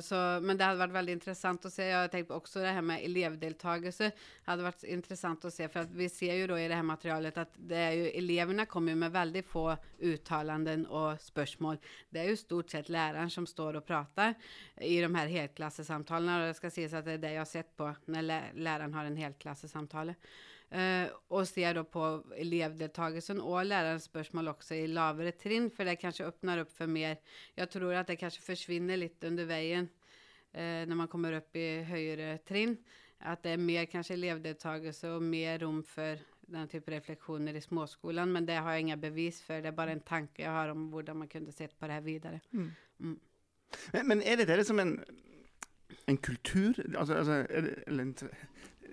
så, 0.04 0.18
men 0.44 0.58
det 0.58 0.66
hadde 0.66 0.80
vært 0.82 0.94
veldig 0.96 1.14
interessant 1.16 1.64
å 1.64 1.70
se. 1.72 1.86
Jeg 1.88 2.10
tenkte 2.12 2.36
også 2.36 2.60
det 2.60 2.74
her 2.76 2.84
med 2.84 3.04
elevdeltakelse. 3.06 4.10
Hadde 4.48 4.66
vært 4.66 4.84
interessant 4.84 5.46
å 5.48 5.52
se, 5.52 5.68
for 5.72 5.88
vi 5.96 6.08
ser 6.12 6.36
jo 6.42 6.58
i 6.58 6.66
det 6.68 6.76
her 6.76 6.86
materialet 6.86 7.40
at 7.40 7.56
jo, 7.56 8.10
elevene 8.20 8.66
kommer 8.70 8.98
med 8.98 9.14
veldig 9.14 9.44
få 9.48 9.66
uttalanden 10.12 10.84
og 10.90 11.20
spørsmål. 11.22 11.80
Det 12.12 12.22
er 12.22 12.30
jo 12.32 12.40
stort 12.40 12.74
sett 12.74 12.92
læreren 12.92 13.32
som 13.32 13.48
står 13.48 13.80
og 13.80 13.86
prater 13.88 14.36
i 14.82 14.98
de 15.00 15.10
her 15.16 15.34
helklassesamtalene, 15.38 16.40
og 16.42 16.52
det 16.52 16.60
skal 16.60 16.74
sies 16.74 16.96
at 16.96 17.08
det 17.08 17.18
er 17.18 17.26
det 17.26 17.34
jeg 17.36 17.44
har 17.44 17.52
sett 17.52 17.76
på 17.78 17.88
når 18.12 18.32
læreren 18.60 18.96
har 18.98 19.08
en 19.08 19.20
helklassesamtale. 19.24 20.18
Eh, 20.72 21.10
og 21.28 21.44
ser 21.44 21.74
da 21.76 21.82
på 21.84 22.02
elevdeltakelsen 22.40 23.42
og 23.44 23.66
lærerens 23.66 24.06
spørsmål 24.08 24.54
også 24.54 24.78
i 24.80 24.86
lavere 24.88 25.34
trinn, 25.36 25.68
for 25.68 25.84
det 25.84 25.98
kanskje 26.00 26.30
åpner 26.30 26.62
opp 26.62 26.72
for 26.72 26.88
mer. 26.88 27.18
Jeg 27.58 27.68
tror 27.74 27.98
at 27.98 28.08
det 28.08 28.16
kanskje 28.22 28.44
forsvinner 28.46 28.96
litt 28.96 29.26
under 29.28 29.48
veien 29.50 29.90
eh, 30.56 30.88
når 30.88 31.02
man 31.02 31.10
kommer 31.12 31.36
opp 31.36 31.60
i 31.60 31.82
høyere 31.90 32.38
trinn. 32.48 32.78
At 33.20 33.44
det 33.44 33.52
er 33.54 33.60
mer 33.60 33.84
kanskje 33.90 34.16
elevdeltakelse 34.16 35.12
og 35.12 35.26
mer 35.28 35.60
rom 35.62 35.82
for 35.84 36.24
den 36.52 36.72
type 36.72 36.90
refleksjoner 36.90 37.56
i 37.56 37.62
småskolen, 37.62 38.32
men 38.32 38.48
det 38.48 38.56
har 38.56 38.72
jeg 38.72 38.88
ingen 38.88 39.00
bevis 39.00 39.42
for. 39.44 39.60
Det 39.60 39.70
er 39.70 39.76
bare 39.76 39.92
en 39.92 40.06
tanke 40.08 40.42
jeg 40.42 40.50
har 40.56 40.72
om 40.72 40.88
hvordan 40.92 41.20
man 41.20 41.30
kunne 41.30 41.52
sett 41.52 41.76
på 41.78 41.86
det 41.86 42.00
her 42.00 42.08
videre. 42.08 42.40
Men, 43.92 44.08
men 44.08 44.24
er 44.24 44.40
dette 44.40 44.56
liksom 44.56 44.80
en, 44.80 44.96
en 46.08 46.18
kultur? 46.18 46.80
Altså, 46.96 47.14
altså, 47.14 47.44
er 47.48 47.68
det, 47.68 47.76
eller 47.86 48.08
en 48.08 48.16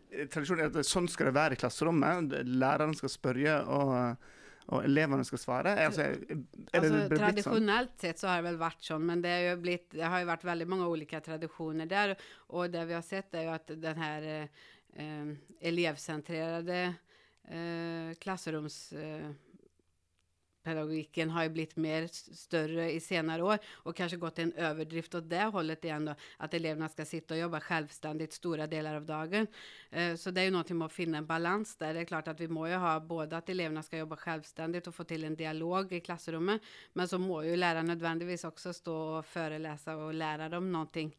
tra- 0.10 0.28
tradisjon 0.34 0.60
er 0.60 0.70
at 0.72 0.89
sånn 0.89 1.08
skal 1.12 1.30
det 1.30 1.36
være 1.38 1.56
i 1.58 1.62
klasserommet? 1.62 2.36
Læreren 2.50 2.96
skal 2.98 3.12
spørre, 3.13 3.56
og, 3.70 3.94
og 4.74 4.86
elevene 4.86 5.25
skal 5.28 5.42
svare? 5.42 5.75
Altså, 5.86 6.01
er 6.01 6.16
det 6.25 6.38
Altså, 6.39 6.94
tradisjonelt 7.10 7.10
sånn? 7.10 7.18
tradisjonelt 7.24 8.06
sett 8.06 8.22
så 8.22 8.28
har 8.32 8.42
det 8.42 8.50
vel 8.50 8.60
vært 8.62 8.84
sånn, 8.89 9.06
men 9.10 9.22
det, 9.25 9.36
blitt, 9.63 9.88
det 9.96 10.06
har 10.06 10.24
jo 10.24 10.30
vært 10.32 10.48
veldig 10.50 10.70
mange 10.70 10.89
ulike 10.89 11.22
tradisjoner 11.25 11.89
der. 11.89 12.16
Og 12.54 12.72
det 12.74 12.86
vi 12.89 12.98
har 12.98 13.06
sett, 13.06 13.34
er 13.34 13.48
jo 13.50 13.54
at 13.58 13.75
den 13.88 14.01
her 14.06 14.30
eh, 14.34 14.66
eh, 17.50 18.16
klasseroms... 18.22 18.82
eh, 18.94 19.30
pedagogikken 20.70 21.30
har 21.30 21.44
ju 21.44 21.50
blivit 21.58 21.76
mer 21.76 22.08
større 22.14 22.70
större 22.70 22.92
i 22.92 23.00
senare 23.00 23.44
år 23.44 23.58
och 23.72 23.96
kanske 23.96 24.18
gått 24.18 24.40
en 24.40 24.54
överdrift 24.54 25.16
åt 25.16 25.30
det 25.30 25.44
hållet 25.44 25.86
igen 25.86 26.06
då, 26.06 26.16
att 26.38 26.54
eleverna 26.54 26.90
ska 26.90 27.06
sitta 27.06 27.34
och 27.34 27.40
jobba 27.40 27.60
självständigt 27.60 28.34
stora 28.34 28.68
delar 28.68 28.96
av 28.96 29.06
dagen. 29.06 29.48
Eh, 29.92 30.16
Så 30.16 30.32
det 30.32 30.42
är 30.42 30.46
ju 30.46 30.52
någonting 30.52 30.78
med 30.78 30.86
att 30.86 30.92
finna 30.94 31.18
en 31.18 31.26
balans 31.26 31.76
där. 31.76 31.94
Det 31.94 32.00
är 32.00 32.06
klart 32.06 32.28
att 32.28 32.40
vi 32.40 32.48
må 32.48 32.68
ju 32.68 32.76
ha 32.76 33.00
både 33.00 33.38
att 33.38 33.50
eleverna 33.50 33.84
ska 33.84 33.98
jobba 33.98 34.16
självständigt 34.16 34.88
och 34.88 34.96
få 34.96 35.04
till 35.04 35.24
en 35.24 35.36
dialog 35.36 35.92
i 35.94 36.00
klassrummet, 36.00 36.62
men 36.94 37.08
så 37.08 37.18
må 37.18 37.44
ju 37.44 37.56
läraren 37.56 37.86
nödvändigtvis 37.86 38.44
också 38.44 38.74
stå 38.74 39.18
och 39.18 39.26
föreläsa 39.26 39.96
och 39.96 40.14
lära 40.14 40.50
dem 40.50 40.72
någonting 40.72 41.16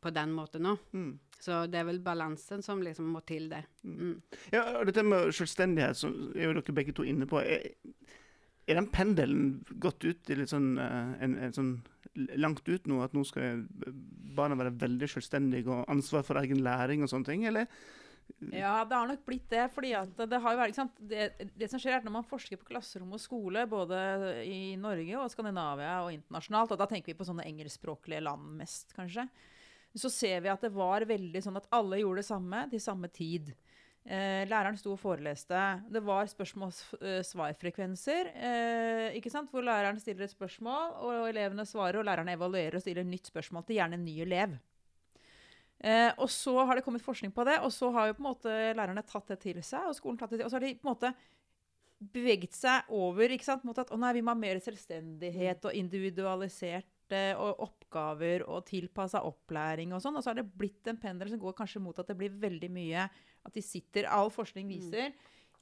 på 0.00 0.10
den 0.10 0.32
måten 0.32 0.66
òg. 0.66 0.78
Mm. 0.92 1.18
Så 1.40 1.66
det 1.66 1.78
er 1.78 1.84
vel 1.84 2.00
balansen 2.00 2.62
som 2.62 2.82
liksom 2.82 3.04
må 3.04 3.20
til 3.20 3.48
der. 3.50 3.64
Mm. 3.84 4.22
Ja, 4.52 4.78
og 4.78 4.86
Dette 4.86 5.02
med 5.02 5.32
selvstendighet 5.32 5.96
som 5.96 6.32
er 6.36 6.44
jo 6.48 6.52
dere 6.58 6.74
begge 6.76 6.92
to 6.92 7.02
inne 7.02 7.26
på. 7.26 7.40
Er, 7.40 7.72
er 8.66 8.78
den 8.78 8.88
pendelen 8.92 9.48
gått 9.82 10.04
ut 10.04 10.30
i 10.30 10.38
litt 10.38 10.52
sånn, 10.52 10.74
eh, 10.80 11.12
en, 11.24 11.36
en 11.46 11.56
sånn 11.56 11.74
langt 12.38 12.66
ut 12.68 12.86
nå? 12.88 13.02
At 13.04 13.16
nå 13.16 13.24
skal 13.28 13.64
barna 14.36 14.56
være 14.58 14.74
veldig 14.80 15.10
selvstendige 15.10 15.70
og 15.70 15.84
ansvar 15.92 16.24
for 16.26 16.40
egen 16.40 16.62
læring 16.64 17.04
og 17.04 17.12
sånne 17.12 17.28
ting? 17.28 17.46
Eller? 17.50 17.68
Ja, 18.52 18.84
det 18.88 18.96
har 18.96 19.08
nok 19.08 19.24
blitt 19.26 19.50
det. 19.52 19.66
fordi 19.74 19.92
det 19.92 20.40
vært? 20.40 20.78
Det, 20.98 21.48
det 21.54 21.68
som 21.70 21.80
skjer 21.80 21.96
er 21.96 21.98
at 21.98 22.06
Når 22.06 22.16
man 22.16 22.28
forsker 22.28 22.60
på 22.60 22.68
klasserom 22.70 23.12
og 23.12 23.20
skole, 23.20 23.66
både 23.68 23.98
i 24.48 24.76
Norge 24.80 25.18
og 25.20 25.30
Skandinavia 25.32 25.98
og 26.04 26.12
internasjonalt, 26.14 26.72
og 26.72 26.80
da 26.80 26.88
tenker 26.90 27.12
vi 27.12 27.18
på 27.18 27.26
sånne 27.28 27.46
engelskspråklige 27.48 28.24
land 28.24 28.56
mest, 28.60 28.94
kanskje, 28.96 29.26
så 29.94 30.10
ser 30.10 30.40
vi 30.42 30.50
at 30.50 30.64
det 30.64 30.72
var 30.74 31.06
veldig 31.06 31.42
sånn 31.44 31.60
at 31.60 31.68
alle 31.74 32.00
gjorde 32.00 32.24
det 32.24 32.30
samme 32.30 32.64
til 32.72 32.82
samme 32.82 33.10
tid. 33.14 33.52
Eh, 34.04 34.44
læreren 34.44 34.76
sto 34.76 34.90
og 34.92 34.98
foreleste. 35.00 35.56
Det 35.88 36.02
var 36.04 36.26
spørsmål-svar-frekvenser. 36.28 38.28
Eh, 38.36 39.16
sant? 39.32 39.48
Hvor 39.50 39.64
læreren 39.64 40.00
stiller 40.00 40.24
et 40.24 40.30
spørsmål, 40.34 40.92
og 41.00 41.28
elevene 41.30 41.64
svarer, 41.64 41.98
og 41.98 42.04
læreren 42.04 42.28
evaluerer 42.28 42.74
og 42.76 42.82
stiller 42.84 43.00
et 43.00 43.08
nytt 43.08 43.26
spørsmål 43.32 43.64
til 43.64 43.76
gjerne 43.78 43.96
en 43.96 44.04
ny 44.04 44.20
elev. 44.20 44.58
Eh, 45.80 46.12
og 46.18 46.28
så 46.28 46.64
har 46.64 46.74
det 46.76 46.84
kommet 46.84 47.02
forskning 47.02 47.32
på 47.32 47.44
det, 47.44 47.58
og 47.60 47.72
så 47.72 47.90
har 47.92 48.06
jo 48.06 48.12
på 48.18 48.22
en 48.22 48.28
måte 48.28 48.74
lærerne 48.76 49.02
tatt 49.08 49.28
det 49.28 49.38
til 49.40 49.62
seg, 49.62 49.88
og 49.88 49.94
skolen 49.96 50.18
tatt 50.20 50.30
det 50.30 50.38
til 50.38 50.46
Og 50.46 50.50
så 50.52 50.56
har 50.56 50.66
de 50.66 50.76
på 50.76 50.88
en 50.88 50.92
måte 50.92 51.14
beveget 52.12 52.52
seg 52.52 52.82
over 52.92 53.28
mot 53.64 53.78
at 53.78 53.90
å 53.90 53.96
nei, 53.96 54.12
vi 54.12 54.22
må 54.22 54.34
ha 54.34 54.36
mer 54.36 54.60
selvstendighet 54.60 55.64
og 55.64 55.72
individualiserte 55.72 56.93
og 57.12 57.60
oppgaver 57.66 58.46
og 58.48 58.64
tilpassa 58.68 59.20
opplæring 59.26 59.92
og 59.92 60.00
sånn. 60.02 60.16
Og 60.16 60.24
så 60.24 60.32
har 60.32 60.40
det 60.40 60.48
blitt 60.56 60.88
en 60.88 61.00
pendel 61.00 61.28
som 61.32 61.42
går 61.42 61.56
kanskje 61.58 61.82
mot 61.84 61.98
at 61.98 62.08
det 62.08 62.16
blir 62.18 62.30
veldig 62.30 62.70
mye 62.72 63.04
at 63.44 63.54
de 63.54 63.62
sitter 63.62 64.08
All 64.08 64.32
forskning 64.32 64.68
viser, 64.70 65.12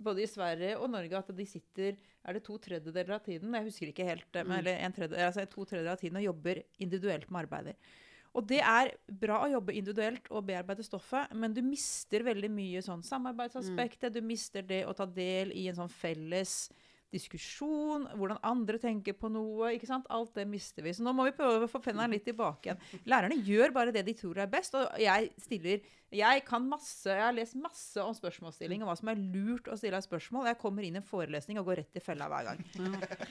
både 0.03 0.23
i 0.23 0.31
Sverige 0.31 0.79
og 0.79 0.91
Norge, 0.91 1.19
at 1.19 1.35
de 1.37 1.47
sitter 1.47 1.99
Er 2.23 2.39
det 2.39 2.45
to 2.47 2.57
tredjedeler 2.59 3.17
av 3.17 3.25
tiden? 3.27 3.55
Jeg 3.55 3.67
husker 3.67 3.91
ikke 3.91 4.07
helt. 4.07 4.29
Men, 4.45 4.61
eller 4.61 4.79
en 4.79 4.95
tredjedel, 4.95 5.27
altså 5.27 5.45
to 5.51 5.65
tredjedeler 5.65 5.97
av 5.97 5.99
tiden 5.99 6.21
og 6.21 6.27
jobber 6.29 6.63
individuelt 6.79 7.31
med 7.31 7.45
arbeider. 7.47 7.99
Og 8.33 8.47
det 8.49 8.63
er 8.65 8.95
bra 9.21 9.43
å 9.45 9.51
jobbe 9.51 9.75
individuelt 9.77 10.31
og 10.33 10.47
bearbeide 10.49 10.85
stoffet, 10.87 11.35
men 11.37 11.53
du 11.53 11.61
mister 11.67 12.25
veldig 12.25 12.49
mye 12.53 12.81
sånn 12.85 13.03
samarbeidsaspektet. 13.05 14.15
Du 14.15 14.23
mister 14.25 14.65
det 14.65 14.85
å 14.89 14.95
ta 14.97 15.05
del 15.05 15.53
i 15.53 15.67
en 15.69 15.77
sånn 15.77 15.93
felles 15.93 16.71
diskusjon, 17.13 18.07
hvordan 18.17 18.41
andre 18.47 18.79
tenker 18.81 19.17
på 19.19 19.29
noe. 19.33 19.73
ikke 19.77 19.89
sant? 19.89 20.07
Alt 20.13 20.35
det 20.39 20.47
mister 20.49 20.85
vi. 20.85 20.95
Så 20.97 21.05
nå 21.05 21.13
må 21.17 21.27
vi 21.29 21.35
prøve 21.37 21.67
å 21.67 21.71
få 21.71 21.81
pendelen 21.85 22.15
litt 22.15 22.25
tilbake 22.27 22.71
igjen. 22.71 23.03
Lærerne 23.13 23.37
gjør 23.37 23.75
bare 23.75 23.93
det 23.95 24.05
de 24.07 24.15
tror 24.17 24.41
er 24.43 24.51
best, 24.53 24.77
og 24.79 24.89
jeg 25.01 25.33
stiller 25.43 25.85
Jeg 26.13 26.43
kan 26.45 26.65
masse, 26.69 27.09
jeg 27.09 27.25
har 27.25 27.33
lest 27.33 27.57
masse 27.57 27.97
om 28.03 28.13
spørsmålsstilling 28.13 28.83
og 28.85 28.91
hva 28.91 28.97
som 28.99 29.09
er 29.09 29.21
lurt 29.21 29.71
å 29.73 29.79
stille 29.81 29.97
av 29.97 30.05
spørsmål. 30.05 30.51
Jeg 30.51 30.61
kommer 30.61 30.85
inn 30.85 30.99
i 30.99 31.01
en 31.01 31.07
forelesning 31.09 31.61
og 31.61 31.71
går 31.71 31.81
rett 31.81 31.97
i 31.97 32.05
fella 32.05 32.29
hver 32.29 32.51
gang. 32.51 32.65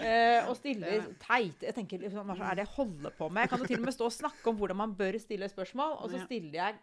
Eh, 0.02 0.48
og 0.50 0.56
stiller 0.58 1.04
teit 1.22 1.62
Jeg 1.62 1.76
tenker 1.78 2.02
liksom, 2.02 2.26
hva 2.26 2.48
er 2.50 2.58
det 2.58 2.66
jeg 2.66 2.74
holder 2.80 3.14
på 3.18 3.30
med? 3.30 3.46
Jeg 3.46 3.52
kan 3.54 3.62
jo 3.62 3.70
til 3.70 3.84
og 3.84 3.86
med 3.86 3.98
stå 3.98 4.08
og 4.10 4.16
snakke 4.16 4.50
om 4.50 4.58
hvordan 4.58 4.82
man 4.82 4.96
bør 4.98 5.20
stille 5.22 5.50
spørsmål, 5.52 6.00
og 6.02 6.10
så 6.10 6.24
stiller 6.26 6.58
jeg 6.58 6.80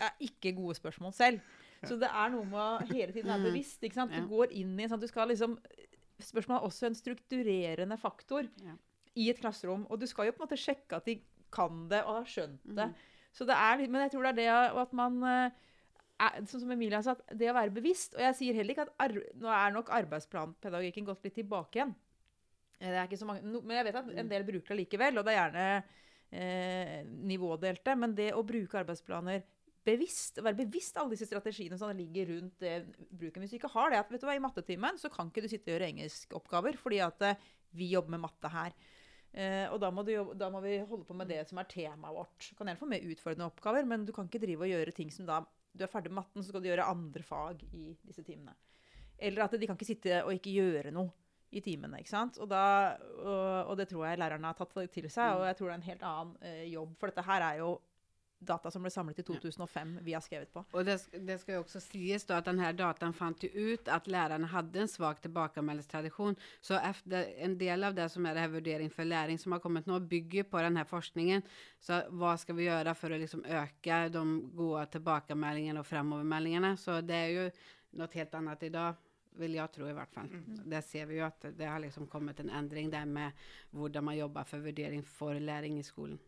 jeg 0.00 0.28
ikke 0.30 0.54
gode 0.56 0.74
spørsmål 0.78 1.12
selv. 1.12 1.40
Så 1.88 1.98
det 2.00 2.08
er 2.08 2.30
noe 2.32 2.44
med 2.48 2.60
å 2.60 2.86
hele 2.94 3.12
tiden 3.12 3.28
være 3.32 3.50
bevisst. 3.50 3.82
ikke 3.84 3.98
sant? 3.98 4.14
Du 4.14 4.28
går 4.30 4.52
inn 4.56 4.74
i 4.78 4.86
sånn 4.86 4.94
sånn, 4.96 5.04
du 5.04 5.10
skal 5.10 5.28
liksom 5.32 5.58
Spørsmålet 6.22 6.62
er 6.62 6.66
også 6.68 6.86
en 6.86 6.94
strukturerende 6.94 7.96
faktor 7.98 8.46
i 9.18 9.24
et 9.32 9.40
klasserom. 9.40 9.82
Og 9.90 9.98
du 9.98 10.06
skal 10.06 10.28
jo 10.28 10.34
på 10.36 10.44
en 10.44 10.46
måte 10.46 10.58
sjekke 10.60 11.00
at 11.00 11.08
de 11.10 11.16
kan 11.54 11.88
det 11.90 12.04
og 12.06 12.20
har 12.20 12.28
skjønt 12.30 12.62
det. 12.64 12.86
Mm. 12.92 12.94
Så 13.34 13.46
det 13.48 13.56
er 13.58 13.80
litt, 13.80 13.90
Men 13.90 14.04
jeg 14.04 14.12
tror 14.14 14.28
det 14.28 14.30
er 14.30 14.38
det 14.38 14.78
at 14.84 14.92
man 14.94 15.18
eh, 15.26 15.50
Sånn 16.46 16.62
som 16.62 16.70
Emilia 16.70 17.00
sa, 17.02 17.16
det 17.34 17.50
å 17.50 17.56
være 17.56 17.74
bevisst. 17.74 18.14
Og 18.14 18.22
jeg 18.22 18.38
sier 18.38 18.54
heller 18.54 18.76
ikke 18.76 18.86
at 18.86 19.18
nå 19.42 19.50
er 19.50 19.74
nok 19.74 19.90
arbeidsplanpedagogikken 19.90 21.08
gått 21.08 21.26
litt 21.26 21.34
tilbake 21.40 21.80
igjen. 21.80 21.94
Eh, 22.78 22.92
Det 22.92 22.96
er 23.00 23.08
ikke 23.08 23.18
så 23.18 23.28
mange, 23.28 23.42
no, 23.42 23.60
men 23.66 23.80
jeg 23.80 23.88
vet 23.88 24.00
at 24.00 24.14
en 24.22 24.30
del 24.30 24.46
bruker 24.46 24.74
det 24.74 24.80
likevel, 24.84 25.18
og 25.18 25.26
det 25.26 25.34
er 25.34 25.40
gjerne 25.40 25.66
eh, 26.30 26.96
nivådelte. 27.26 27.96
Men 27.98 28.14
det 28.14 28.30
å 28.38 28.46
bruke 28.46 28.78
arbeidsplaner 28.84 29.42
bevisst, 29.84 30.40
være 30.42 30.58
bevisst 30.64 30.96
alle 31.00 31.14
disse 31.14 31.28
strategiene 31.28 31.78
som 31.80 31.92
ligger 31.96 32.32
rundt 32.32 32.64
eh, 32.66 32.86
bruken. 33.10 33.44
Hvis 33.44 33.54
du 33.54 33.58
ikke 33.58 33.72
har 33.74 33.92
det, 33.92 34.00
at 34.00 34.12
vet 34.12 34.22
du 34.22 34.28
hva, 34.28 34.36
i 34.38 34.42
mattetimen 34.42 35.00
så 35.00 35.10
kan 35.12 35.30
ikke 35.30 35.44
du 35.44 35.50
sitte 35.50 35.70
og 35.70 35.76
gjøre 35.76 35.90
engelskoppgaver, 35.92 36.78
fordi 36.80 37.00
at 37.04 37.24
eh, 37.28 37.48
vi 37.76 37.90
jobber 37.92 38.16
med 38.16 38.24
matte 38.24 38.50
her. 38.52 38.76
Eh, 39.34 39.66
og 39.72 39.80
da 39.82 39.90
må, 39.90 40.04
du 40.06 40.12
jobbe, 40.14 40.36
da 40.38 40.48
må 40.52 40.62
vi 40.62 40.76
holde 40.78 41.06
på 41.08 41.16
med 41.18 41.28
det 41.32 41.40
som 41.48 41.58
er 41.60 41.68
temaet 41.70 42.16
vårt. 42.16 42.38
Du 42.46 42.54
kan 42.58 42.70
gjerne 42.70 42.80
få 42.80 42.90
mer 42.90 43.08
utfordrende 43.10 43.50
oppgaver, 43.50 43.88
men 43.90 44.06
du 44.06 44.14
kan 44.14 44.30
ikke 44.30 44.42
drive 44.44 44.66
og 44.66 44.72
gjøre 44.72 44.94
ting 44.96 45.12
som 45.14 45.28
da 45.28 45.42
Du 45.74 45.82
er 45.82 45.90
ferdig 45.90 46.12
med 46.12 46.20
matten, 46.20 46.38
så 46.38 46.52
skal 46.52 46.62
du 46.62 46.68
gjøre 46.68 46.86
andre 46.86 47.22
fag 47.26 47.64
i 47.74 47.96
disse 48.06 48.22
timene. 48.22 48.52
Eller 49.18 49.42
at 49.42 49.56
de 49.58 49.66
kan 49.66 49.74
ikke 49.74 49.88
sitte 49.88 50.20
og 50.22 50.36
ikke 50.36 50.52
gjøre 50.54 50.92
noe 50.94 51.10
i 51.50 51.62
timene. 51.64 51.98
ikke 51.98 52.12
sant? 52.12 52.38
Og, 52.38 52.46
da, 52.50 52.94
og, 53.18 53.72
og 53.72 53.80
det 53.80 53.88
tror 53.90 54.06
jeg 54.06 54.20
lærerne 54.22 54.52
har 54.52 54.58
tatt 54.58 54.76
til 54.94 55.08
seg, 55.10 55.34
og 55.34 55.42
jeg 55.48 55.58
tror 55.58 55.66
det 55.66 55.74
er 55.74 55.80
en 55.80 55.88
helt 55.88 56.06
annen 56.06 56.36
eh, 56.46 56.62
jobb. 56.70 56.94
For 57.00 57.10
dette 57.10 57.26
her 57.26 57.46
er 57.48 57.58
jo 57.64 57.72
data 58.46 58.70
som 58.70 58.84
ble 58.84 58.92
samlet 58.92 59.20
i 59.20 59.26
2005 59.26 59.98
vi 60.04 60.16
har 60.16 60.24
skrevet 60.24 60.52
på. 60.52 60.64
Og 60.72 60.86
det, 60.86 60.98
det 61.26 61.38
skal 61.42 61.58
jo 61.58 61.64
også 61.64 61.82
sies 61.84 62.26
da 62.28 62.40
at 62.40 62.48
denne 62.50 62.72
dataen 62.72 62.94
datan 62.94 63.12
fann 63.12 63.34
ut 63.54 63.88
at 63.88 64.06
lærerne 64.06 64.46
hadde 64.46 64.80
en 64.80 64.88
svag 64.88 65.20
tilbakemeldingstradisjon. 65.22 66.36
Så 66.60 66.74
efter 66.74 67.32
en 67.38 67.58
del 67.58 67.84
av 67.84 67.94
det 67.94 68.08
som 68.10 68.26
er 68.26 68.34
det 68.34 68.48
vurdering 68.52 68.90
for 68.90 69.04
læring 69.04 69.38
som 69.38 69.52
har 69.52 69.60
kommet 69.60 69.86
nå, 69.86 70.00
bygger 70.00 70.44
på 70.44 70.62
denne 70.62 70.84
forskningen. 70.84 71.42
Så 71.80 72.02
hva 72.10 72.36
skal 72.38 72.56
vi 72.56 72.68
gjøre 72.68 72.94
for 72.94 73.12
å 73.12 73.18
liksom 73.20 73.44
øke 73.44 74.08
de 74.08 74.24
gode 74.56 74.86
tilbakemeldingene 74.92 75.80
og 75.80 75.86
fremovermeldingene? 75.86 76.76
Så 76.76 77.00
det 77.00 77.14
er 77.16 77.32
jo 77.34 77.48
noe 77.98 78.14
helt 78.14 78.34
annet 78.34 78.62
i 78.62 78.72
dag 78.74 79.00
vil 79.34 79.56
jeg 79.56 79.72
tro 79.74 79.88
i 79.88 79.94
hvert 79.94 80.12
fall. 80.14 80.28
Det 80.70 80.82
ser 80.86 81.08
vi 81.10 81.18
jo 81.18 81.24
at 81.26 81.48
det 81.58 81.66
har 81.66 81.80
liksom 81.82 82.06
kommet 82.06 82.38
en 82.40 82.52
endring 82.54 82.92
der 82.92 83.04
med 83.04 83.32
hvordan 83.74 84.04
man 84.04 84.16
jobber 84.16 84.46
for 84.46 84.62
vurdering 84.62 85.02
for 85.04 85.34
læring 85.34 85.78
i 85.78 85.82
skolan. 85.82 86.20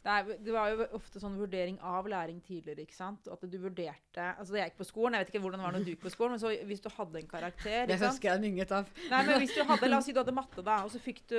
Det, 0.00 0.08
er, 0.16 0.28
det 0.40 0.52
var 0.54 0.70
jo 0.72 0.86
ofte 0.96 1.20
sånn 1.20 1.34
vurdering 1.36 1.76
av 1.84 2.06
læring 2.08 2.38
tidligere. 2.40 2.86
ikke 2.86 2.96
sant? 2.96 3.26
At 3.28 3.42
du 3.44 3.56
vurderte 3.60 4.28
altså 4.40 4.56
Jeg 4.56 4.70
gikk 4.70 4.78
på 4.80 4.86
skolen, 4.88 5.14
jeg 5.18 5.26
vet 5.26 5.32
ikke 5.34 5.42
hvordan 5.44 5.60
det 5.60 5.66
var 5.66 5.74
når 5.76 5.84
du 5.84 5.90
gikk 5.92 6.04
på 6.06 6.12
skolen, 6.14 6.36
men 6.38 6.40
så 6.40 6.52
hvis 6.70 6.80
du 6.80 6.88
hadde 6.94 7.20
en 7.20 7.28
karakter 7.28 7.84
Det 7.86 7.96
ikke 7.98 7.98
sant? 8.06 8.14
huskar 8.16 8.30
jag 8.38 8.44
inget 8.48 8.72
av. 8.72 8.88
Nei, 9.10 9.20
men 9.28 9.38
hvis 9.44 9.52
du 9.58 9.60
hadde, 9.68 9.90
La 9.92 9.98
oss 10.00 10.08
si 10.08 10.14
du 10.16 10.22
hadde 10.22 10.32
matte, 10.40 10.64
da, 10.64 10.78
og 10.86 10.90
så 10.94 11.02
fikk 11.04 11.20
du 11.28 11.36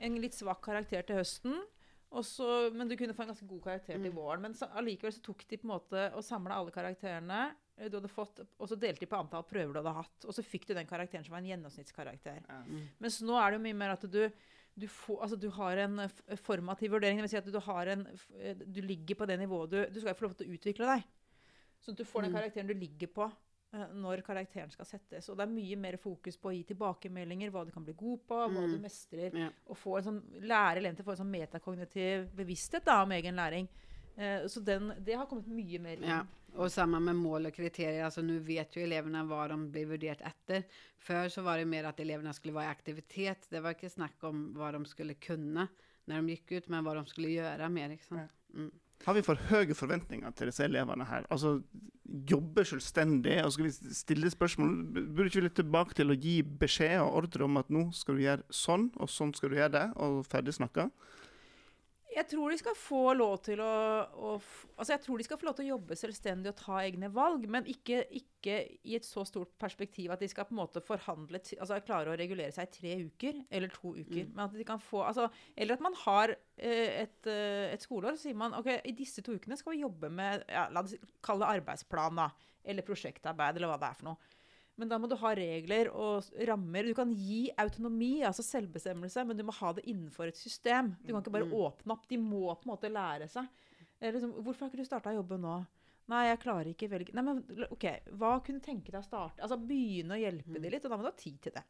en 0.00 0.18
litt 0.22 0.34
svak 0.34 0.60
karakter 0.66 1.06
til 1.06 1.20
høsten. 1.22 1.60
Så, 2.26 2.46
men 2.74 2.88
du 2.90 2.96
kunne 2.98 3.14
få 3.14 3.22
en 3.22 3.28
ganske 3.30 3.46
god 3.46 3.60
karakter 3.68 3.94
til 3.94 4.10
Mm. 4.10 4.16
våren. 4.18 4.40
Men 4.42 4.54
så, 4.58 4.66
allikevel 4.74 5.12
så 5.14 5.20
tok 5.22 5.44
de 5.46 5.56
på 5.60 5.68
en 5.68 5.74
måte 5.76 6.08
og 6.18 6.24
samla 6.26 6.56
alle 6.58 6.72
karakterene 6.74 7.52
eh, 7.78 7.86
du 7.86 8.00
hadde 8.00 8.10
fått, 8.10 8.40
og 8.58 8.66
så 8.66 8.74
delte 8.74 9.04
de 9.04 9.06
på 9.06 9.14
antall 9.20 9.44
prøver 9.46 9.70
du 9.76 9.78
hadde 9.78 9.92
hatt. 9.94 10.26
Og 10.26 10.34
så 10.34 10.42
fikk 10.42 10.66
du 10.66 10.74
den 10.74 10.88
karakteren 10.90 11.22
som 11.22 11.36
var 11.36 11.44
en 11.44 11.52
gjennomsnittskarakter. 11.52 12.40
Mm. 12.66 12.88
Mens 12.98 13.20
nå 13.22 13.38
er 13.38 13.52
det 13.54 13.60
jo 13.60 13.64
mye 13.68 13.78
mer 13.78 13.94
at 13.94 14.08
du 14.10 14.24
du, 14.78 14.86
får, 14.88 15.20
altså 15.22 15.36
du 15.36 15.48
har 15.50 15.76
en 15.76 16.00
formativ 16.36 16.90
vurdering. 16.92 17.18
Det 17.18 17.22
vil 17.26 17.30
si 17.30 17.36
at 17.40 17.52
du, 17.52 17.58
har 17.60 17.86
en, 17.92 18.06
du 18.66 18.80
ligger 18.80 19.14
på 19.18 19.26
det 19.26 19.38
nivået 19.38 19.70
du 19.70 19.78
Du 19.92 20.00
skal 20.00 20.14
jo 20.14 20.18
få 20.18 20.28
lov 20.28 20.34
til 20.38 20.48
å 20.48 20.54
utvikle 20.56 20.86
deg. 20.94 21.04
Sånn 21.80 21.94
at 21.96 21.98
du 21.98 22.04
får 22.04 22.22
den 22.22 22.32
Mm. 22.32 22.36
karakteren 22.38 22.66
du 22.68 22.74
ligger 22.74 23.06
på 23.08 23.26
eh, 23.72 23.86
når 23.94 24.22
karakteren 24.26 24.70
skal 24.70 24.84
settes. 24.86 25.28
Og 25.30 25.36
det 25.36 25.44
er 25.46 25.52
mye 25.54 25.76
mer 25.76 25.96
fokus 25.96 26.36
på 26.36 26.50
å 26.50 26.54
gi 26.54 26.64
tilbakemeldinger, 26.64 27.50
hva 27.50 27.64
du 27.64 27.70
kan 27.72 27.84
bli 27.84 27.94
god 27.94 28.26
på, 28.28 28.34
hva 28.48 28.64
Mm. 28.66 28.72
du 28.74 28.78
mestrer. 28.82 29.30
Ja. 29.38 29.50
Og 29.66 29.76
få 29.76 29.96
en 29.98 30.04
sånn, 30.04 30.22
lære 30.42 30.78
eleven 30.78 30.96
til 30.96 31.04
å 31.04 31.08
få 31.08 31.12
en 31.16 31.24
sånn 31.24 31.30
metakognitiv 31.30 32.30
bevissthet 32.36 32.84
da, 32.84 33.02
om 33.02 33.12
egen 33.12 33.34
læring. 33.36 33.68
Eh, 34.20 34.46
så 34.52 34.60
den, 34.60 34.92
det 35.00 35.16
har 35.16 35.28
kommet 35.30 35.48
mye 35.48 35.80
mer 35.82 35.96
inn. 35.96 36.08
Ja, 36.10 36.20
Og 36.60 36.70
sammen 36.72 37.04
med 37.06 37.16
mål 37.16 37.48
og 37.48 37.54
kriterier. 37.56 38.04
altså 38.04 38.22
Nå 38.26 38.40
vet 38.44 38.74
jo 38.76 38.82
elevene 38.84 39.22
hva 39.24 39.46
de 39.48 39.56
blir 39.72 39.88
vurdert 39.88 40.24
etter. 40.26 40.66
Før 41.00 41.30
så 41.32 41.44
var 41.46 41.58
det 41.58 41.70
mer 41.70 41.88
at 41.88 42.00
elevene 42.02 42.34
skulle 42.36 42.58
være 42.58 42.68
i 42.68 42.76
aktivitet. 42.76 43.48
Det 43.50 43.62
var 43.62 43.76
ikke 43.76 43.92
snakk 43.92 44.28
om 44.28 44.50
hva 44.58 44.72
de 44.76 44.84
skulle 44.90 45.16
kunne 45.22 45.68
når 46.10 46.22
de 46.26 46.34
gikk 46.34 46.56
ut, 46.58 46.70
men 46.72 46.84
hva 46.84 46.96
de 46.98 47.04
skulle 47.08 47.32
gjøre 47.32 47.68
mer. 47.72 47.92
Liksom. 47.94 48.18
Ja. 48.18 48.28
Mm. 48.58 48.70
Har 49.06 49.16
vi 49.16 49.22
for 49.24 49.40
høye 49.48 49.74
forventninger 49.78 50.32
til 50.36 50.50
disse 50.50 50.66
elevene 50.66 51.06
her? 51.08 51.24
Altså, 51.30 51.60
Jobbe 52.10 52.64
selvstendig, 52.66 53.36
og 53.44 53.52
skal 53.54 53.68
vi 53.68 53.94
stille 53.94 54.30
spørsmål 54.32 54.72
Burde 55.14 55.28
ikke 55.28 55.38
vi 55.38 55.44
litt 55.44 55.54
tilbake 55.60 55.94
til 55.94 56.10
å 56.10 56.16
gi 56.18 56.40
beskjed 56.42 56.96
og 57.04 57.20
ordre 57.20 57.46
om 57.46 57.60
at 57.60 57.70
nå 57.70 57.84
skal 57.94 58.18
du 58.18 58.24
gjøre 58.24 58.42
sånn, 58.50 58.88
og 58.98 59.12
sånn 59.12 59.30
skal 59.36 59.52
du 59.52 59.60
gjøre 59.60 59.76
det, 59.76 59.84
og 59.94 60.24
ferdig 60.26 60.56
snakka? 60.56 60.88
Jeg 62.10 62.26
tror 62.26 62.50
de 62.50 62.58
skal 62.58 62.74
få 62.74 63.00
lov 63.14 63.36
til 63.46 63.60
å, 63.62 63.70
å 64.10 64.32
Altså, 64.80 64.94
jeg 64.94 65.02
tror 65.04 65.20
de 65.20 65.26
skal 65.26 65.38
få 65.38 65.46
lov 65.46 65.56
til 65.58 65.66
å 65.66 65.72
jobbe 65.74 65.96
selvstendig 65.98 66.50
og 66.50 66.58
ta 66.58 66.78
egne 66.82 67.10
valg, 67.12 67.44
men 67.52 67.66
ikke, 67.68 68.00
ikke 68.16 68.56
i 68.88 68.96
et 68.96 69.06
så 69.06 69.26
stort 69.28 69.52
perspektiv 69.60 70.14
at 70.14 70.22
de 70.22 70.28
skal 70.30 70.48
på 70.48 70.54
en 70.54 70.62
måte 70.62 70.82
forhandle 70.82 71.40
Altså 71.60 71.78
klare 71.84 72.12
å 72.12 72.16
regulere 72.18 72.54
seg 72.54 72.70
i 72.70 72.74
tre 72.78 72.94
uker 73.04 73.42
eller 73.50 73.72
to 73.74 73.92
uker. 73.98 74.30
Men 74.32 74.46
at 74.46 74.56
de 74.56 74.66
kan 74.66 74.82
få 74.82 75.04
Altså, 75.04 75.28
eller 75.54 75.76
at 75.76 75.84
man 75.84 75.98
har 76.06 76.34
eh, 76.34 77.04
et, 77.04 77.20
eh, 77.30 77.68
et 77.74 77.84
skoleår, 77.84 78.16
så 78.16 78.28
sier 78.30 78.40
man 78.40 78.56
OK, 78.58 78.72
i 78.80 78.96
disse 78.96 79.22
to 79.26 79.36
ukene 79.36 79.58
skal 79.60 79.76
vi 79.76 79.84
jobbe 79.84 80.10
med 80.12 80.46
ja, 80.48 80.66
La 80.72 80.82
oss 80.82 80.96
kalle 81.24 81.44
det 81.44 81.60
arbeidsplan, 81.60 82.24
da. 82.24 82.30
Eller 82.64 82.84
prosjektarbeid, 82.84 83.56
eller 83.56 83.70
hva 83.70 83.80
det 83.80 83.88
er 83.88 84.00
for 84.00 84.10
noe. 84.10 84.34
Men 84.80 84.88
da 84.88 84.96
må 85.00 85.10
du 85.10 85.16
ha 85.20 85.32
regler 85.36 85.90
og 85.92 86.30
rammer. 86.48 86.86
Du 86.88 86.96
kan 86.96 87.10
gi 87.12 87.42
autonomi, 87.60 88.22
altså 88.24 88.44
selvbestemmelse, 88.46 89.26
men 89.28 89.36
du 89.36 89.44
må 89.44 89.52
ha 89.58 89.74
det 89.76 89.84
innenfor 89.90 90.30
et 90.30 90.40
system. 90.40 90.94
Du 91.04 91.12
kan 91.12 91.20
ikke 91.20 91.34
bare 91.34 91.50
åpne 91.50 91.96
opp. 91.96 92.06
De 92.08 92.16
må 92.20 92.46
på 92.54 92.64
en 92.64 92.72
måte 92.72 92.92
lære 92.92 93.28
seg. 93.28 93.50
Liksom, 94.00 94.32
hvorfor 94.40 94.64
har 94.64 94.72
ikke 94.72 94.80
du 94.80 94.88
starta 94.88 95.12
å 95.12 95.18
jobbe 95.18 95.36
nå? 95.40 95.58
Nei, 96.10 96.24
jeg 96.30 96.40
klarer 96.42 96.72
ikke 96.72 96.88
velge 96.90 97.14
Nei, 97.14 97.22
men 97.26 97.66
OK, 97.70 97.86
hva 98.18 98.32
kunne 98.42 98.58
du 98.58 98.64
tenke 98.64 98.90
deg 98.90 99.02
å 99.02 99.06
starte? 99.06 99.42
Altså 99.44 99.60
begynne 99.60 100.16
å 100.16 100.20
hjelpe 100.20 100.56
dem 100.56 100.66
litt, 100.72 100.86
og 100.86 100.92
da 100.92 100.98
må 100.98 101.06
du 101.06 101.10
ha 101.12 101.18
tid 101.18 101.36
til 101.44 101.54
det. 101.54 101.64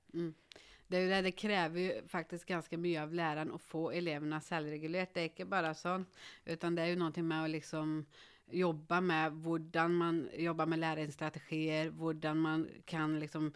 Det, 0.87 0.97
er 0.97 1.05
jo 1.05 1.11
det, 1.11 1.21
det 1.26 1.37
krever 1.38 1.83
jo 1.83 1.90
faktisk 2.11 2.49
ganske 2.55 2.79
mye 2.81 3.02
av 3.02 3.12
læreren 3.14 3.52
å 3.55 3.61
få 3.62 3.88
elevene 3.95 4.40
selvregulert. 4.43 5.12
Det 5.14 5.23
er 5.23 5.33
ikke 5.33 5.50
bare 5.50 5.75
sånn, 5.79 6.07
utan 6.47 6.79
det 6.79 6.87
er 6.87 6.95
jo 6.95 7.02
noe 7.02 7.26
med 7.26 7.45
å 7.45 7.52
liksom 7.52 7.99
jobbe 8.52 9.00
med 9.04 9.37
hvordan 9.45 9.95
man 9.97 10.23
jobber 10.38 10.66
med 10.71 10.83
læringsstrategier, 10.83 11.90
hvordan 11.90 12.37
man 12.40 12.66
kan 12.87 13.19
liksom 13.21 13.52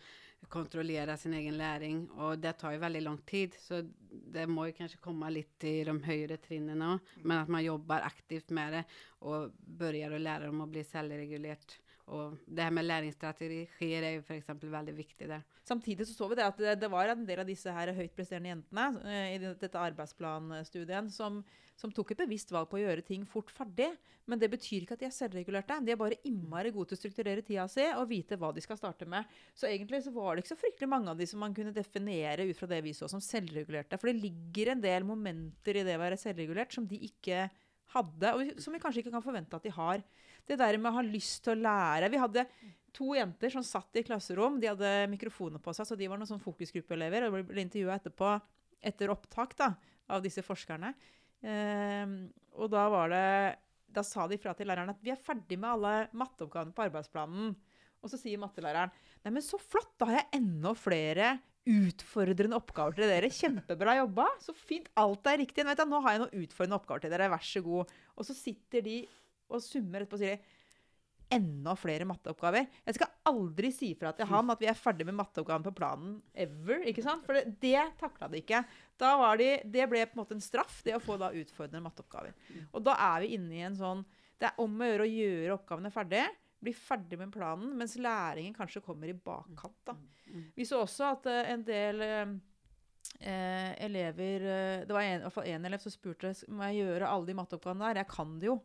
kontrollere 0.48 1.16
sin 1.16 1.34
egen 1.34 1.56
læring. 1.58 2.04
Og 2.20 2.38
det 2.42 2.56
tar 2.60 2.74
jo 2.74 2.82
veldig 2.82 3.02
lang 3.02 3.20
tid, 3.26 3.56
så 3.58 3.82
det 4.10 4.46
må 4.48 4.68
jo 4.68 4.76
kanskje 4.76 5.00
komme 5.02 5.30
litt 5.32 5.64
i 5.66 5.78
de 5.86 5.94
høyere 6.04 6.38
trinnene 6.42 6.94
òg. 6.94 7.14
Men 7.22 7.40
at 7.40 7.52
man 7.52 7.64
jobber 7.64 8.06
aktivt 8.06 8.52
med 8.54 8.78
det 8.78 8.84
og 9.24 9.54
begynner 9.64 10.18
å 10.18 10.22
lære 10.22 10.50
dem 10.50 10.62
å 10.64 10.70
bli 10.70 10.84
selvregulert. 10.86 11.78
Og 12.12 12.36
det 12.44 12.66
her 12.66 12.74
med 12.74 12.84
læringsstrategier 12.84 14.04
er 14.04 14.18
jo 14.18 14.24
f.eks. 14.26 14.50
veldig 14.60 14.94
viktig 14.96 15.28
der. 15.30 15.44
Samtidig 15.64 16.06
så 16.06 16.14
så 16.18 16.28
vi 16.28 16.36
det 16.36 16.44
at 16.44 16.58
det, 16.60 16.74
det 16.82 16.90
var 16.92 17.08
en 17.08 17.24
del 17.24 17.40
av 17.40 17.48
disse 17.48 17.72
her 17.72 17.94
høytpresterende 17.96 18.50
jentene 18.50 18.88
eh, 19.08 19.36
i 19.36 19.38
dette 19.40 19.80
arbeidsplanstudien 19.80 21.08
som, 21.12 21.40
som 21.78 21.92
tok 21.92 22.12
et 22.14 22.20
bevisst 22.22 22.52
valg 22.54 22.68
på 22.70 22.78
å 22.78 22.82
gjøre 22.84 23.04
ting 23.06 23.24
fort 23.28 23.50
ferdig. 23.52 23.90
Men 24.30 24.40
det 24.40 24.48
betyr 24.52 24.84
ikke 24.84 24.96
at 24.96 25.02
de 25.02 25.08
er 25.08 25.14
selvregulerte. 25.14 25.76
De 25.84 25.92
er 25.92 26.00
bare 26.00 26.20
innmari 26.28 26.70
gode 26.72 26.92
til 26.92 26.98
å 26.98 27.00
strukturere 27.02 27.44
tida 27.44 27.66
si 27.68 27.84
og 27.90 28.06
vite 28.08 28.38
hva 28.40 28.52
de 28.54 28.62
skal 28.64 28.78
starte 28.80 29.08
med. 29.10 29.26
Så 29.56 29.68
egentlig 29.68 30.00
så 30.06 30.14
var 30.14 30.34
det 30.34 30.44
ikke 30.44 30.54
så 30.54 30.60
fryktelig 30.62 30.88
mange 30.90 31.12
av 31.12 31.20
de 31.20 31.28
som 31.28 31.42
man 31.42 31.56
kunne 31.56 31.74
definere 31.74 32.46
ut 32.48 32.60
fra 32.60 32.70
det 32.70 32.80
vi 32.86 32.94
så 32.96 33.10
som 33.10 33.22
selvregulerte. 33.22 33.98
For 34.00 34.10
det 34.10 34.22
ligger 34.22 34.72
en 34.72 34.84
del 34.84 35.06
momenter 35.08 35.80
i 35.80 35.84
det 35.86 35.98
å 35.98 36.04
være 36.04 36.20
selvregulert 36.20 36.72
som 36.76 36.88
de 36.88 37.02
ikke 37.10 37.48
hadde, 37.94 38.30
og 38.32 38.62
som 38.62 38.74
vi 38.74 38.80
kanskje 38.82 39.04
ikke 39.04 39.12
kan 39.14 39.24
forvente 39.24 39.58
at 39.58 39.66
de 39.66 39.74
har. 39.74 40.00
Det 40.48 40.56
der 40.60 40.78
med 40.78 40.92
å 40.92 40.98
ha 40.98 41.04
lyst 41.04 41.44
til 41.44 41.54
å 41.54 41.62
lære. 41.66 42.10
Vi 42.12 42.20
hadde 42.20 42.46
to 42.94 43.14
jenter 43.16 43.52
som 43.52 43.64
satt 43.66 43.98
i 43.98 44.04
klasserom. 44.06 44.58
De 44.60 44.70
hadde 44.70 44.92
mikrofoner 45.12 45.62
på 45.62 45.74
seg, 45.76 45.88
så 45.88 45.98
de 45.98 46.08
var 46.10 46.20
noen 46.20 46.30
sånn 46.30 46.42
fokusgruppeelever. 46.42 47.28
Og 47.28 47.50
ble 47.50 47.64
intervjua 47.64 47.98
etterpå, 47.98 48.32
etter 48.84 49.12
opptak 49.12 49.56
da, 49.58 49.72
av 50.12 50.24
disse 50.24 50.44
forskerne. 50.44 50.92
Ehm, 51.44 52.18
og 52.56 52.70
da 52.72 52.86
var 52.88 53.10
det 53.12 53.24
Da 53.94 54.02
sa 54.06 54.24
de 54.30 54.38
fra 54.40 54.54
til 54.56 54.66
læreren 54.70 54.90
at 54.90 55.02
vi 55.04 55.12
er 55.12 55.20
ferdig 55.20 55.58
med 55.60 55.68
alle 55.74 55.94
matteoppgavene 56.16 56.74
på 56.74 56.86
arbeidsplanen. 56.86 57.52
Og 58.02 58.10
så 58.10 58.18
sier 58.20 58.40
mattelæreren 58.42 58.92
Nei, 59.24 59.32
men 59.32 59.44
så 59.44 59.60
flott! 59.60 59.94
Da 60.00 60.08
har 60.10 60.18
jeg 60.18 60.40
enda 60.40 60.74
flere 60.76 61.34
utfordrende 61.64 62.58
oppgaver 62.58 62.98
til 62.98 63.08
dere. 63.08 63.30
Kjempebra 63.32 63.94
jobba. 64.02 64.26
Så 64.42 64.52
fint. 64.58 64.90
Alt 65.00 65.30
er 65.30 65.40
riktig. 65.40 65.64
Nå 65.64 66.00
har 66.04 66.16
jeg 66.16 66.22
noen 66.24 66.42
utfordrende 66.44 66.76
oppgaver 66.76 67.06
til 67.06 67.14
dere. 67.14 67.30
Vær 67.32 67.46
så 67.46 67.62
god. 67.64 67.94
Og 68.18 68.28
så 68.28 68.36
sitter 68.36 68.84
de 68.84 68.98
og 69.54 69.62
summer 69.64 70.02
etterpå 70.02 70.18
og 70.18 70.22
sier 70.22 70.36
de, 70.36 70.53
enda 71.32 71.74
flere 71.78 72.06
matteoppgaver. 72.08 72.66
Jeg 72.84 72.96
skal 72.98 73.12
aldri 73.30 73.70
si 73.74 73.90
fra 73.98 74.12
til 74.16 74.28
han 74.30 74.52
at 74.52 74.60
vi 74.62 74.68
er 74.70 74.78
ferdig 74.78 75.06
med 75.08 75.16
matteoppgaven 75.18 75.64
på 75.66 75.74
planen 75.76 76.14
ever. 76.32 76.84
ikke 76.90 77.04
sant? 77.04 77.24
For 77.26 77.38
det, 77.38 77.56
det 77.62 77.80
takla 78.00 78.28
de 78.32 78.42
ikke. 78.42 78.62
Da 79.00 79.14
var 79.20 79.40
de, 79.40 79.50
det 79.64 79.88
ble 79.90 80.04
på 80.06 80.18
en 80.18 80.22
måte 80.22 80.36
en 80.36 80.44
straff, 80.44 80.80
det 80.86 80.96
å 80.96 81.02
få 81.02 81.18
da 81.20 81.32
utfordrende 81.34 81.82
matteoppgaver. 81.84 82.36
Og 82.72 82.84
da 82.86 82.96
er 83.10 83.24
vi 83.24 83.34
inne 83.38 83.58
i 83.58 83.66
en 83.66 83.78
sånn 83.78 84.04
Det 84.40 84.48
er 84.50 84.58
om 84.60 84.80
å 84.82 84.88
gjøre 84.88 85.04
å 85.04 85.12
gjøre 85.12 85.54
oppgavene 85.58 85.92
ferdig. 85.94 86.24
Bli 86.64 86.72
ferdig 86.76 87.18
med 87.20 87.32
planen, 87.32 87.74
mens 87.78 87.94
læringen 88.00 88.56
kanskje 88.56 88.82
kommer 88.84 89.10
i 89.10 89.14
bakkant. 89.16 89.78
da. 89.86 89.94
Vi 90.56 90.66
så 90.66 90.82
også 90.82 91.12
at 91.14 91.28
eh, 91.30 91.50
en 91.52 91.64
del 91.64 92.02
eh, 92.04 92.34
eh, 93.20 93.72
elever 93.84 94.46
Det 94.84 94.94
var 94.94 95.04
en, 95.04 95.20
i 95.20 95.26
hvert 95.26 95.36
fall 95.36 95.50
én 95.52 95.68
elev 95.68 95.82
som 95.82 95.92
spurte 95.92 96.32
må 96.48 96.70
jeg 96.70 96.82
gjøre 96.82 97.10
alle 97.10 97.30
de 97.30 97.36
matteoppgavene 97.38 97.90
der. 97.90 98.02
Jeg 98.02 98.12
kan 98.12 98.38
det 98.40 98.50
jo. 98.50 98.58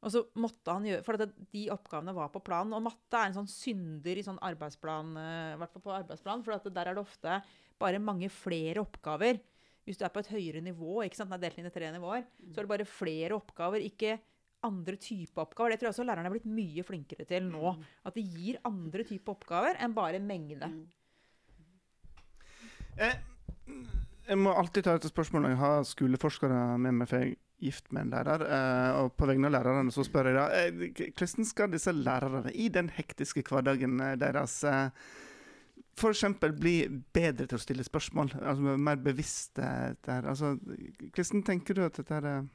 Og 0.00 0.12
så 0.14 0.22
måtte 0.40 0.72
han 0.72 0.86
gjøre, 0.88 1.04
For 1.04 1.18
at 1.20 1.34
de 1.52 1.62
oppgavene 1.74 2.14
var 2.16 2.30
på 2.32 2.40
planen. 2.44 2.72
Og 2.76 2.84
matte 2.86 3.18
er 3.18 3.28
en 3.28 3.36
sånn 3.42 3.50
synder 3.50 4.16
i 4.16 4.24
sånn 4.24 4.40
arbeidsplan, 4.40 5.12
eh, 5.20 5.52
i 5.54 5.60
hvert 5.60 5.74
fall 5.74 5.84
på 5.84 5.96
arbeidsplan, 5.98 6.44
for 6.46 6.56
at 6.56 6.68
der 6.72 6.90
er 6.90 6.96
det 6.96 7.04
ofte 7.04 7.40
bare 7.80 8.00
mange 8.00 8.30
flere 8.32 8.80
oppgaver. 8.80 9.40
Hvis 9.84 10.00
du 10.00 10.04
er 10.04 10.12
på 10.12 10.22
et 10.22 10.32
høyere 10.32 10.62
nivå, 10.64 11.00
ikke 11.04 11.18
sant, 11.18 11.32
den 11.32 11.38
er 11.38 11.44
delt 11.46 11.60
inn 11.60 11.68
i 11.68 11.74
tre 11.74 11.88
nivåer, 11.92 12.24
så 12.52 12.60
er 12.60 12.66
det 12.66 12.72
bare 12.72 12.88
flere 12.88 13.36
oppgaver, 13.36 13.84
ikke 13.84 14.18
andre 14.64 14.96
typer 15.00 15.44
oppgaver. 15.44 15.72
Det 15.72 15.80
tror 15.80 15.88
jeg 15.88 15.94
også 15.96 16.06
lærerne 16.06 16.28
er 16.28 16.34
blitt 16.34 16.48
mye 16.48 16.84
flinkere 16.84 17.26
til 17.28 17.46
nå. 17.48 17.74
At 18.04 18.16
de 18.16 18.24
gir 18.24 18.60
andre 18.68 19.06
typer 19.08 19.36
oppgaver 19.36 19.80
enn 19.80 19.96
bare 19.96 20.20
mengde. 20.22 20.68
Jeg, 23.00 23.20
jeg 24.28 24.40
må 24.40 24.52
alltid 24.52 24.84
ta 24.84 24.96
dette 24.98 25.12
spørsmålet 25.12 25.48
når 25.48 25.54
jeg 25.54 25.62
har 25.62 25.86
skoleforskere 25.88 26.60
med 26.84 26.98
meg, 27.00 27.08
for 27.08 27.24
jeg 27.24 27.38
gift 27.60 27.90
med 27.92 28.06
en 28.06 28.12
lærer. 28.14 28.44
Eh, 28.46 29.00
og 29.02 29.16
på 29.16 29.28
vegne 29.30 29.50
av 29.50 29.56
lærerne 29.58 29.94
så 29.94 30.04
spør 30.06 30.30
jeg 30.30 30.38
da 30.38 30.46
eh, 30.60 31.10
hvordan 31.10 31.48
skal 31.48 31.72
disse 31.72 31.94
lærerne 31.96 32.52
i 32.52 32.68
den 32.72 32.90
hektiske 32.96 33.44
hverdagen 33.48 34.00
eh, 34.04 34.16
deres 34.20 34.60
F.eks. 36.00 36.24
bli 36.56 36.74
bedre 37.12 37.46
til 37.46 37.58
å 37.58 37.60
stille 37.60 37.84
spørsmål, 37.84 38.32
altså 38.40 38.76
mer 38.80 39.00
bevisste 39.04 39.66
der. 40.06 40.28
Altså, 40.30 40.54
hvordan 41.12 41.42
tenker 41.44 41.76
du 41.76 41.84
at 41.84 41.98
dette 42.00 42.20
eh, 42.30 42.46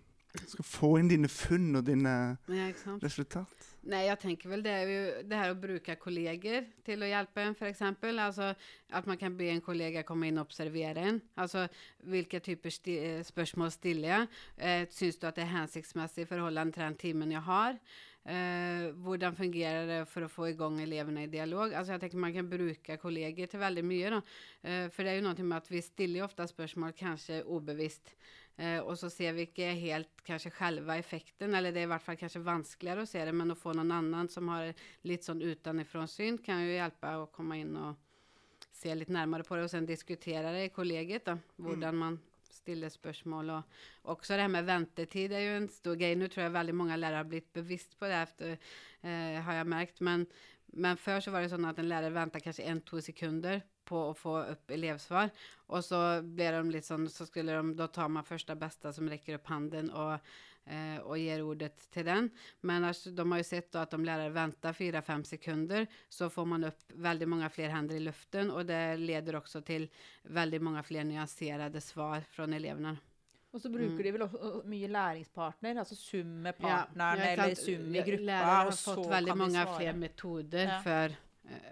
skal 0.43 0.67
få 0.67 0.91
inn 0.99 1.09
dine 1.11 1.29
funn 1.31 1.75
og 1.79 1.85
dine 1.87 2.13
Ja, 2.51 2.69
resultat? 3.03 3.71
Nei, 3.85 4.07
jeg 4.07 4.17
tenker 4.17 4.49
vel 4.49 4.63
det 4.65 4.71
er 4.73 4.89
jo 4.89 5.01
det 5.29 5.37
her 5.37 5.51
å 5.53 5.57
bruke 5.61 5.93
kolleger 6.01 6.65
til 6.87 7.03
å 7.05 7.09
hjelpe 7.09 7.43
en 7.43 7.53
f.eks. 7.53 7.83
Altså 7.85 8.47
at 8.49 8.57
att 8.89 9.05
man 9.05 9.17
kan 9.17 9.37
be 9.37 9.49
en 9.49 9.61
kollega 9.61 10.03
komme 10.03 10.27
inn 10.27 10.39
og 10.39 10.47
observere 10.47 11.03
en. 11.05 11.21
Altså 11.37 11.67
hvilke 12.01 12.39
typer 12.39 12.73
sti 12.73 12.97
spørsmål 13.27 13.71
stiller 13.71 14.09
jeg? 14.09 14.27
Eh, 14.57 14.87
syns 14.89 15.19
du 15.21 15.27
at 15.27 15.37
det 15.37 15.45
er 15.45 15.53
hensiktsmessig 15.53 16.25
i 16.25 16.29
forhold 16.29 16.57
til 16.73 16.81
den 16.81 16.97
timen 16.97 17.31
jeg 17.31 17.45
har? 17.45 17.77
Eh, 18.25 18.89
hvordan 19.05 19.35
fungerer 19.37 19.85
det 19.85 19.99
for 20.09 20.25
å 20.25 20.31
få 20.33 20.47
i 20.49 20.55
gang 20.57 20.79
elevene 20.81 21.27
i 21.27 21.29
dialog? 21.29 21.75
Altså 21.77 21.93
jeg 21.93 22.01
tenker 22.01 22.17
Man 22.17 22.33
kan 22.33 22.49
bruke 22.49 22.97
kolleger 22.97 23.45
til 23.45 23.61
veldig 23.61 23.83
mye. 23.85 24.21
Eh, 24.63 24.87
for 24.89 25.03
det 25.03 25.11
er 25.11 25.19
jo 25.19 25.27
noe 25.27 25.45
med 25.45 25.57
at 25.57 25.69
vi 25.69 25.81
stiller 25.85 26.25
ofte 26.25 26.47
spørsmål 26.49 26.97
kanskje 26.97 27.43
ubevisst. 27.45 28.15
Eh, 28.57 28.79
og 28.79 28.95
så 28.97 29.09
ser 29.11 29.35
vi 29.35 29.49
ikke 29.49 29.73
helt 29.81 30.21
kanskje 30.25 30.53
selve 30.55 30.95
effekten, 31.01 31.55
eller 31.57 31.75
det 31.75 31.83
er 31.83 31.89
i 31.89 31.91
hvert 31.91 32.05
fall 32.05 32.19
kanskje 32.19 32.43
vanskeligere 32.45 33.03
å 33.03 33.09
se 33.09 33.23
det, 33.27 33.33
men 33.35 33.51
å 33.51 33.57
få 33.59 33.73
noen 33.75 33.91
annen 33.97 34.29
som 34.31 34.47
har 34.53 34.71
litt 35.03 35.27
sånn 35.27 35.43
utenfra-syn, 35.43 36.39
kan 36.45 36.63
jo 36.63 36.77
hjelpe 36.77 37.11
å 37.19 37.27
komme 37.35 37.59
inn 37.59 37.75
og 37.75 37.99
se 38.75 38.95
litt 38.95 39.11
nærmere 39.11 39.43
på 39.43 39.57
det, 39.57 39.67
og 39.67 39.73
sen 39.73 39.89
diskutere 39.89 40.53
det 40.55 40.69
i 40.69 40.73
kollegiet. 40.75 41.27
Da, 41.27 41.35
hvordan 41.59 41.99
man 41.99 42.17
stiller 42.65 42.89
spørsmål. 42.89 43.51
Og 43.59 44.15
også 44.15 44.35
det 44.35 44.47
her 44.47 44.51
med 44.55 44.65
ventetid 44.65 45.35
er 45.35 45.43
jo 45.43 45.59
en 45.59 45.69
stor 45.69 45.99
greie. 45.99 46.17
Nå 46.17 46.31
tror 46.31 46.47
jeg 46.47 46.55
veldig 46.55 46.75
mange 46.79 46.97
lærere 46.97 47.21
har 47.21 47.29
blitt 47.29 47.51
bevisst 47.53 47.93
på 47.99 48.07
det, 48.09 48.23
efter, 48.23 48.55
eh, 49.03 49.37
har 49.43 49.59
jeg 49.59 49.71
merket. 49.75 50.01
Men, 50.01 50.25
men 50.73 50.97
før 50.97 51.19
så 51.21 51.33
var 51.35 51.43
det 51.43 51.51
sånn 51.53 51.67
at 51.67 51.79
en 51.79 51.91
lærer 51.91 52.15
ventet 52.15 52.43
kanskje 52.45 52.67
en-to 52.71 53.03
sekunder 53.03 53.61
på 53.85 54.01
å 54.09 54.15
få 54.17 54.33
opp 54.55 54.73
elevsvar. 54.75 55.31
Og 55.73 55.83
så 55.85 56.01
ble 56.21 56.51
de 56.55 56.63
litt 56.73 56.87
sånn, 56.87 57.07
så 57.11 57.27
skulle 57.29 57.55
de, 57.55 57.75
da 57.79 57.87
tar 57.87 58.11
man 58.11 58.27
første 58.27 58.57
beste 58.59 58.91
som 58.93 59.09
rekker 59.09 59.39
opp 59.39 59.47
hånden 59.53 59.89
og, 59.93 60.19
eh, 60.65 60.99
og 61.03 61.17
gir 61.21 61.41
ordet 61.45 61.71
til 61.93 62.05
den. 62.09 62.29
Men 62.65 62.85
altså, 62.89 63.13
de 63.15 63.25
har 63.31 63.41
jo 63.41 63.47
sett 63.47 63.71
da 63.73 63.85
at 63.85 63.95
om 63.97 64.05
lærere 64.05 64.33
venter 64.35 64.73
fire-fem 64.77 65.23
sekunder, 65.25 65.87
så 66.09 66.29
får 66.33 66.51
man 66.53 66.69
opp 66.69 66.93
veldig 67.07 67.31
mange 67.33 67.49
flere 67.53 67.73
hender 67.77 67.97
i 67.97 68.05
luften, 68.05 68.51
og 68.53 68.67
det 68.69 68.83
leder 69.01 69.41
også 69.41 69.63
til 69.65 69.89
veldig 70.29 70.61
mange 70.61 70.85
flere 70.85 71.07
nyanserede 71.09 71.81
svar 71.81 72.25
fra 72.33 72.49
elevene. 72.49 72.97
Og 73.55 73.61
så 73.63 73.69
bruker 73.71 74.03
de 74.03 74.11
vel 74.11 74.23
også 74.25 74.49
mye 74.67 74.87
læringspartner, 74.91 75.77
altså 75.79 75.95
sum 75.95 76.31
med 76.43 76.57
partneren 76.59 77.21
ja, 77.23 77.27
eller 77.31 77.53
sum 77.55 77.85
i 77.95 78.01
gruppa. 78.03 78.25
Lærere 78.27 78.49
har 78.51 78.71
fått 78.75 79.05
veldig 79.13 79.35
mange 79.39 79.61
flere 79.77 79.93
metoder 79.95 80.65
Ja. 80.73 80.79
for, 80.83 81.15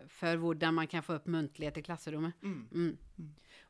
for 0.08 0.38
hvordan 0.38 0.74
man 0.74 0.88
kan 0.88 1.02
få 1.02 1.16
opp 1.16 1.26
muntlighet 1.28 1.78
i 1.78 1.82
klasserommet. 1.82 2.34
Mm. 2.44 2.98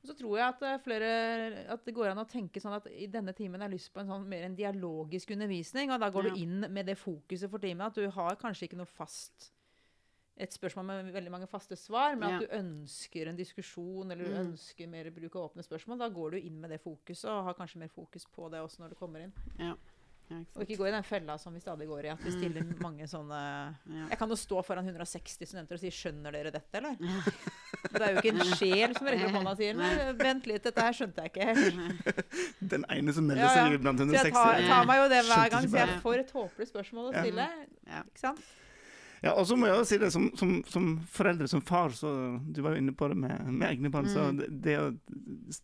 Og 0.04 0.10
så 0.10 0.16
tror 0.20 0.38
jeg 0.38 0.48
at, 0.50 0.62
eh, 0.68 0.78
flere, 0.84 1.66
at 1.72 1.86
det 1.86 1.94
går 1.96 2.12
an 2.12 2.18
å 2.26 2.28
tenke 2.30 2.60
sånn 2.60 2.76
at 2.76 2.88
i 2.92 3.08
denne 3.08 3.32
timen 3.34 3.62
har 3.62 3.70
jeg 3.70 3.78
lyst 3.80 3.94
på 3.94 4.02
en 4.02 4.08
sånn 4.12 4.26
mer 4.28 4.44
en 4.44 4.56
dialogisk 4.58 5.32
undervisning. 5.32 5.92
Og 5.92 6.00
da 6.00 6.10
går 6.12 6.24
Ja. 6.26 6.30
du 6.34 6.42
inn 6.42 6.60
med 6.74 6.86
det 6.86 6.98
fokuset 6.98 7.50
for 7.50 7.58
timen 7.60 7.82
at 7.86 7.94
du 7.96 8.10
har 8.10 8.36
kanskje 8.36 8.68
ikke 8.68 8.78
noe 8.78 8.86
fast 8.86 9.52
et 10.36 10.50
spørsmål 10.52 10.86
med 10.86 11.14
veldig 11.14 11.30
mange 11.32 11.48
faste 11.48 11.76
svar, 11.78 12.16
men 12.18 12.28
Ja. 12.30 12.36
at 12.38 12.42
du 12.50 12.56
ønsker 12.58 13.28
en 13.30 13.38
diskusjon 13.38 14.12
eller 14.12 14.26
du 14.26 14.32
Mm. 14.32 14.52
ønsker 14.52 14.90
mer 14.90 15.10
bruk 15.12 15.36
av 15.36 15.52
åpne 15.54 15.64
spørsmål, 15.64 16.00
da 16.00 16.10
går 16.10 16.32
du 16.32 16.38
inn 16.42 16.60
med 16.60 16.72
det 16.72 16.82
fokuset 16.84 17.30
og 17.30 17.44
har 17.46 17.54
kanskje 17.54 17.78
mer 17.78 17.88
fokus 17.90 18.26
på 18.26 18.50
det 18.50 18.60
også 18.60 18.80
når 18.80 18.90
du 18.90 18.96
kommer 18.96 19.22
inn. 19.22 19.32
Ja, 19.60 19.76
Og 20.56 20.64
ikke 20.66 20.78
gå 20.82 20.88
i 20.88 20.92
den 20.94 21.04
fella 21.08 21.38
som 21.42 21.54
vi 21.56 21.60
stadig 21.64 21.88
går 21.88 22.06
i, 22.06 22.12
at 22.14 22.24
vi 22.24 22.32
stiller 22.32 22.64
mange 22.86 23.08
sånne 23.10 23.40
Ja. 23.90 24.08
Jeg 24.10 24.18
kan 24.20 24.30
jo 24.30 24.38
stå 24.40 24.64
foran 24.66 24.86
160 24.88 25.46
studenter 25.50 25.76
og 25.78 25.82
si 25.84 25.92
'skjønner 25.94 26.32
dere 26.36 26.52
dette', 26.52 26.80
eller? 26.82 26.96
Det 27.94 28.02
er 28.02 28.12
jo 28.14 28.22
ikke 28.24 28.34
en 28.34 28.56
sjel 28.58 28.96
som 28.98 29.08
rekker 29.08 29.28
opp 29.28 29.38
hånda 29.38 29.52
og 29.52 29.58
sier 29.60 29.74
«Nei, 29.78 29.92
'vent 30.18 30.48
litt, 30.48 30.64
dette 30.64 30.82
her 30.82 30.94
skjønte 30.98 31.22
jeg 31.26 31.34
ikke 31.34 31.48
helt'. 31.52 32.26
Den 32.74 32.86
ene 32.90 33.14
som 33.14 33.28
melder 33.28 33.44
Ja, 33.44 33.68
ja. 33.70 33.78
blant 33.78 33.98
blant 34.00 34.16
Så 34.16 34.24
jeg 34.24 34.34
tar, 34.34 34.62
tar 34.68 34.86
meg 34.90 34.98
jo 35.04 35.08
det 35.10 35.22
hver 35.28 35.50
gang, 35.54 35.70
så 35.70 35.78
jeg 35.84 36.02
får 36.02 36.20
et 36.24 36.32
håpløst 36.32 36.72
spørsmål 36.74 37.10
å 37.10 37.14
Ja. 37.14 37.24
stille. 37.24 37.48
Ja. 37.88 38.02
Ikke 38.08 38.20
sant? 38.28 38.40
Ja, 39.24 39.32
og 39.40 39.46
så 39.48 39.56
må 39.56 39.70
jeg 39.70 39.78
også 39.80 39.94
si 39.94 39.98
det, 40.02 40.10
som, 40.12 40.26
som, 40.36 40.50
som 40.68 40.88
foreldre, 41.08 41.48
som 41.48 41.62
far, 41.64 41.94
så 41.96 42.10
Du 42.44 42.58
var 42.62 42.74
jo 42.76 42.82
inne 42.82 42.92
på 42.92 43.08
det 43.08 43.16
med, 43.18 43.46
med 43.54 43.70
egne 43.70 43.92
barn. 43.94 44.10
Så 44.12 44.26
Mm. 44.34 44.42
det, 44.42 44.50
det 44.66 44.74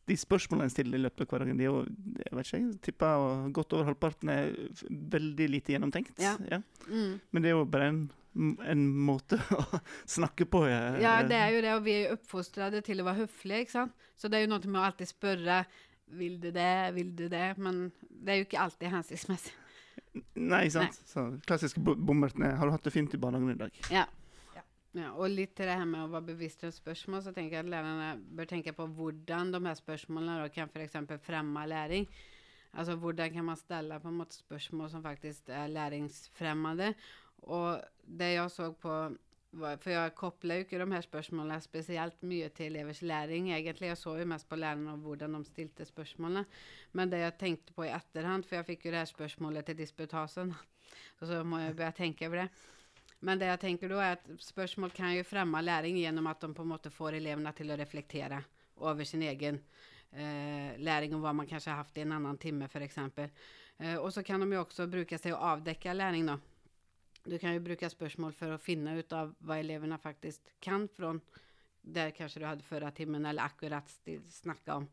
de 0.08 0.16
spørsmålene 0.18 0.70
jeg 0.70 0.76
stiller 0.78 1.00
i 1.00 1.04
løpet 1.04 1.26
av 1.26 1.34
hverdagen, 1.34 1.58
de 1.60 1.66
er 1.68 1.74
jo 1.74 1.82
Jeg 2.24 2.38
vet 2.38 2.48
ikke, 2.48 2.62
jeg 2.62 2.80
tipper 2.88 3.50
godt 3.58 3.76
over 3.76 3.90
halvparten 3.92 4.32
er 4.32 4.54
veldig 5.18 5.50
lite 5.52 5.76
gjennomtenkt. 5.76 6.16
Ja. 6.24 6.38
Mm. 6.88 7.20
Men 7.32 7.44
det 7.44 7.52
er 7.52 7.58
jo 7.58 7.66
bare 7.68 7.92
en, 7.92 8.00
en 8.64 8.88
måte 9.10 9.42
å 9.60 9.84
snakke 10.08 10.48
på. 10.48 10.64
Jeg. 10.72 11.02
Ja, 11.04 11.18
det 11.28 11.36
er 11.44 11.52
jo 11.58 11.62
det, 11.68 11.76
og 11.76 11.84
vi 11.84 11.98
er 11.98 12.02
jo 12.08 12.16
oppfostrede 12.16 12.82
til 12.88 13.04
å 13.04 13.10
være 13.12 13.26
høflige, 13.26 13.66
ikke 13.68 13.76
sant. 13.76 14.08
Så 14.16 14.32
det 14.32 14.40
er 14.40 14.48
jo 14.48 14.54
noe 14.56 14.72
med 14.72 14.80
å 14.80 14.88
alltid 14.88 15.12
spørre 15.12 15.66
vil 16.20 16.40
du 16.42 16.48
det, 16.56 16.72
vil 16.96 17.12
du 17.14 17.28
det, 17.30 17.50
men 17.62 17.90
det 18.10 18.32
er 18.34 18.40
jo 18.40 18.48
ikke 18.48 18.64
alltid 18.64 18.90
hensiktsmessig. 18.96 19.52
Nei, 20.36 20.70
sant. 20.70 20.94
Så 21.06 21.26
klassisk 21.48 21.78
bo- 21.84 21.96
bommerten 21.96 22.44
er 22.44 22.56
'Har 22.56 22.66
du 22.66 22.72
hatt 22.72 22.84
det 22.84 22.94
fint 22.94 23.14
i 23.14 23.18
barnehagen 23.18 23.52
i 23.52 23.58
dag?' 23.58 23.72
Ja. 23.92 24.06
Ja. 24.96 25.12
Og 25.14 25.30
litt 25.30 25.56
til 25.56 25.66
det 25.68 25.78
her 25.78 25.86
med 25.86 26.00
å 26.00 26.10
være 26.12 26.26
bevisst 26.34 26.64
rundt 26.64 26.74
spørsmål, 26.74 27.22
så 27.22 27.32
tenker 27.34 27.58
jeg 27.58 27.66
at 27.66 27.72
lærerne 27.72 28.20
bør 28.36 28.46
tenke 28.46 28.74
på 28.74 28.88
hvordan 28.88 29.52
de 29.54 29.60
her 29.68 29.76
spørsmålene 29.76 30.50
kan 30.52 30.68
f.eks. 30.68 30.96
fremme 31.22 31.68
læring. 31.68 32.08
Altså 32.74 32.96
hvordan 32.96 33.32
kan 33.34 33.46
man 33.46 33.56
stelle 33.56 34.00
på 34.00 34.08
en 34.08 34.18
måte 34.18 34.36
spørsmål 34.36 34.90
som 34.90 35.04
faktisk 35.04 35.50
er 35.50 35.68
læringsfremmende. 35.68 36.96
Og 37.44 37.82
det 38.06 38.34
jeg 38.36 38.52
så 38.52 38.72
på 38.72 39.16
For 39.50 39.90
jeg 39.90 40.14
kobler 40.14 40.60
jo 40.60 40.66
ikke 40.66 40.78
de 40.78 40.86
her 40.94 41.02
spørsmålene 41.02 41.58
spesielt 41.64 42.20
mye 42.22 42.52
til 42.54 42.70
elevers 42.70 43.02
læring, 43.02 43.48
egentlig. 43.50 43.88
Jeg 43.90 43.98
så 43.98 44.14
jo 44.20 44.26
mest 44.30 44.50
på 44.50 44.60
lærerne 44.60 44.94
og 44.94 45.06
hvordan 45.06 45.40
de 45.40 45.46
stilte 45.48 45.86
spørsmålene. 45.86 46.46
Men 46.94 47.10
det 47.10 47.24
jeg 47.24 47.38
tenkte 47.40 47.74
på 47.74 47.88
i 47.88 47.94
etterhånd, 47.96 48.46
for 48.46 48.60
jeg 48.60 48.68
fikk 48.68 48.86
jo 48.86 48.92
det 48.94 49.02
her 49.02 49.10
spørsmålet 49.10 49.66
til 49.66 49.80
disputasen, 49.80 50.54
og 51.20 51.24
så 51.28 51.42
må 51.44 51.64
jeg 51.64 51.74
begynne 51.76 51.96
å 51.96 51.98
tenke 51.98 52.30
over 52.30 52.44
det. 52.44 52.50
Men 53.26 53.40
det 53.42 53.50
jeg 53.50 53.62
tenker 53.66 53.92
da 53.92 54.04
er 54.04 54.20
at 54.20 54.30
spørsmål 54.40 54.94
kan 54.96 55.16
jo 55.18 55.26
fremme 55.28 55.62
læring 55.66 55.98
gjennom 56.00 56.30
at 56.32 56.46
de 56.46 56.54
på 56.56 56.64
en 56.64 56.72
måte 56.72 56.94
får 56.94 57.18
elevene 57.18 57.52
til 57.58 57.74
å 57.74 57.80
reflektere 57.80 58.44
over 58.80 59.04
sin 59.04 59.26
egen 59.28 59.58
eh, 60.14 60.78
læring 60.80 61.18
og 61.18 61.26
hva 61.26 61.34
man 61.36 61.50
kanskje 61.50 61.74
har 61.74 61.82
hatt 61.82 61.98
i 61.98 62.06
en 62.06 62.14
annen 62.16 62.38
time, 62.40 62.70
f.eks. 62.70 63.02
Eh, 63.80 63.98
og 63.98 64.14
så 64.14 64.24
kan 64.24 64.40
de 64.46 64.54
jo 64.54 64.62
også 64.62 64.88
bruke 64.88 65.20
seg 65.20 65.36
å 65.36 65.42
avdekke 65.56 65.98
læring. 65.98 66.30
da. 66.30 66.38
Du 67.30 67.38
kan 67.40 67.54
jo 67.54 67.62
bruke 67.62 67.90
spørsmål 67.92 68.34
for 68.34 68.56
å 68.56 68.62
finne 68.62 68.96
ut 68.98 69.14
av 69.14 69.36
hva 69.46 69.60
elevene 69.62 70.00
faktisk 70.02 70.50
kan 70.64 70.88
fra 70.90 71.14
der 71.82 72.12
kanskje 72.16 72.42
du 72.42 72.48
hadde 72.48 72.66
forrige 72.66 72.92
timen, 73.02 73.26
eller 73.26 73.46
akkurat 73.46 73.90
snakka 74.34 74.80
om. 74.82 74.88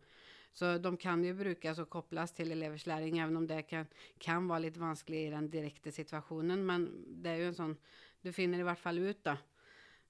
Så 0.57 0.79
de 0.81 0.92
kan 0.96 1.25
jo 1.25 1.35
brukes 1.37 1.81
og 1.83 1.90
kobles 1.92 2.33
til 2.33 2.53
elevers 2.55 2.87
læring, 2.88 3.18
selv 3.20 3.37
om 3.37 3.46
det 3.49 3.66
kan, 3.68 3.88
kan 4.22 4.46
være 4.49 4.68
litt 4.68 4.79
vanskelig 4.81 5.27
i 5.27 5.33
den 5.35 5.51
direkte 5.53 5.92
situasjonen. 5.92 6.62
Men 6.64 6.87
det 7.22 7.33
er 7.33 7.42
jo 7.42 7.51
en 7.53 7.61
sånn 7.61 7.77
Du 8.25 8.33
finner 8.35 8.59
i 8.59 8.64
hvert 8.66 8.81
fall 8.81 8.99
ut 8.99 9.20
da, 9.22 9.37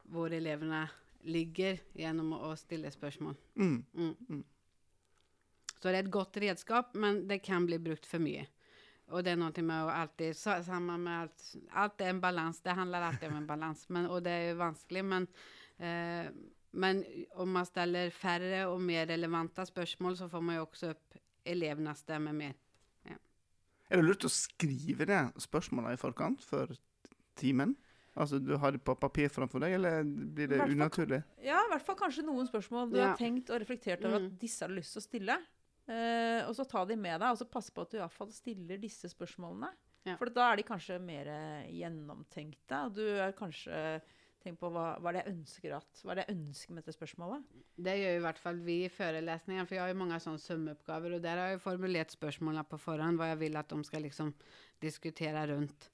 hvor 0.09 0.33
elevene 0.33 0.87
ligger 1.29 1.83
gjennom 1.99 2.31
å 2.39 2.55
stille 2.57 2.89
spørsmål. 2.95 3.35
Mm. 3.59 3.83
Mm. 3.93 4.15
Mm. 4.31 4.45
Så 5.75 5.91
det 5.91 5.99
er 5.99 6.05
et 6.07 6.15
godt 6.15 6.39
redskap, 6.41 6.95
men 6.97 7.27
det 7.29 7.43
kan 7.45 7.67
bli 7.67 7.77
brukt 7.83 8.07
for 8.09 8.23
mye. 8.23 8.47
Og 9.15 9.23
det 9.23 9.33
er 9.33 9.37
noe 9.37 9.63
med 9.63 9.85
å 9.87 9.91
alltid 9.95 10.35
sa- 10.35 10.61
Sammen 10.63 11.03
med 11.05 11.21
alt 11.23 11.57
Alt 11.73 12.01
er 12.01 12.09
en 12.11 12.21
balans. 12.21 12.61
Det 12.61 12.75
handler 12.75 13.03
alltid 13.03 13.31
om 13.31 13.37
en 13.37 13.47
balans. 13.47 13.87
Men, 13.89 14.07
og 14.11 14.23
det 14.25 14.33
er 14.33 14.49
jo 14.53 14.59
vanskelig, 14.59 15.05
men 15.05 15.29
eh, 15.79 16.31
men 16.77 17.05
om 17.37 17.49
man 17.49 17.65
stiller 17.65 18.11
færre 18.11 18.67
og 18.69 18.81
mer 18.85 19.07
relevante 19.07 19.65
spørsmål, 19.65 20.17
så 20.19 20.29
får 20.29 20.43
man 20.43 20.57
jo 20.57 20.67
også 20.67 20.91
opp 20.91 21.15
elevenes 21.47 21.99
stemme 22.05 22.35
mer. 22.37 22.53
Er 23.89 23.97
det 24.01 24.05
lurt 24.05 24.25
å 24.27 24.29
skrive 24.29 25.07
ned 25.07 25.37
spørsmålene 25.39 25.95
i 25.95 25.97
forkant 25.97 26.43
for 26.43 26.67
timen? 27.39 27.77
Altså, 28.17 28.39
Du 28.45 28.57
har 28.59 28.73
det 28.73 28.83
på 28.85 28.95
papir 28.99 29.29
framfor 29.29 29.61
deg, 29.61 29.75
eller 29.79 30.03
blir 30.03 30.49
det 30.49 30.59
unaturlig? 30.69 31.23
Ja, 31.45 31.61
i 31.65 31.69
hvert 31.71 31.83
fall 31.87 31.97
kanskje 31.97 32.25
noen 32.27 32.49
spørsmål 32.49 32.91
du 32.91 32.97
Ja. 32.99 33.07
har 33.13 33.17
tenkt 33.17 33.49
og 33.49 33.61
reflektert 33.61 34.05
over 34.05 34.19
Mm. 34.19 34.27
at 34.27 34.39
disse 34.41 34.61
har 34.63 34.69
du 34.69 34.75
lyst 34.75 34.93
til 34.93 35.01
å 35.01 35.07
stille. 35.09 35.39
Eh, 35.87 36.43
og 36.43 36.55
så 36.59 36.67
ta 36.67 36.83
de 36.89 36.97
med 36.99 37.21
deg, 37.21 37.31
og 37.31 37.39
så 37.39 37.47
passe 37.49 37.75
på 37.75 37.85
at 37.85 37.93
du 37.93 37.99
i 38.01 38.03
hvert 38.03 38.15
fall 38.15 38.33
stiller 38.35 38.81
disse 38.83 39.11
spørsmålene. 39.13 39.71
Ja. 40.07 40.15
For 40.19 40.31
da 40.31 40.51
er 40.51 40.61
de 40.61 40.67
kanskje 40.67 41.01
mer 41.03 41.31
eh, 41.31 41.73
gjennomtenkte. 41.81 42.85
Og 42.87 42.97
du 42.99 43.05
er 43.07 43.35
kanskje 43.39 44.01
tenkt 44.43 44.61
på 44.63 44.71
hva, 44.71 44.93
hva 45.03 45.11
er 45.11 45.17
det 45.17 45.23
jeg 45.25 45.35
ønsker 45.35 45.75
at, 45.79 46.01
hva 46.03 46.13
er 46.13 46.21
det 46.21 46.25
jeg 46.27 46.37
ønsker 46.37 46.75
med 46.75 46.85
dette 46.85 46.95
spørsmålet. 46.95 47.47
Det 47.89 47.97
gjør 47.99 48.19
i 48.19 48.25
hvert 48.27 48.41
fall 48.43 48.61
vi 48.67 48.77
i 48.85 48.93
forelesningen, 48.93 49.67
for 49.67 49.77
jeg 49.77 49.83
har 49.83 49.93
jo 49.93 49.99
mange 50.03 50.21
sånne 50.23 50.43
summeoppgaver, 50.43 51.17
og 51.17 51.25
der 51.25 51.43
har 51.43 51.53
jeg 51.53 51.63
formulert 51.65 52.15
spørsmålene 52.15 52.67
på 52.71 52.79
forhånd, 52.83 53.19
hva 53.19 53.33
jeg 53.33 53.41
vil 53.43 53.59
at 53.59 53.73
de 53.73 53.81
skal 53.89 54.07
liksom 54.07 54.33
diskutere 54.83 55.47
rundt. 55.51 55.89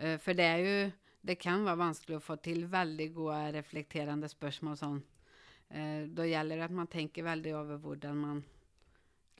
Uh, 0.00 0.16
for 0.20 0.36
det 0.36 0.48
er 0.48 0.64
jo 0.64 0.90
Det 1.20 1.34
kan 1.36 1.60
være 1.60 1.76
vanskelig 1.76 2.16
å 2.16 2.22
få 2.24 2.38
til 2.40 2.62
veldig 2.72 3.06
gode 3.12 3.40
reflekterende 3.52 4.28
spørsmål 4.32 4.76
sånn. 4.80 5.02
Uh, 5.68 6.08
da 6.16 6.24
gjelder 6.24 6.56
det 6.56 6.64
at 6.64 6.76
man 6.78 6.88
tenker 6.88 7.26
veldig 7.26 7.52
over 7.58 7.76
hvordan 7.82 8.16
man 8.16 8.40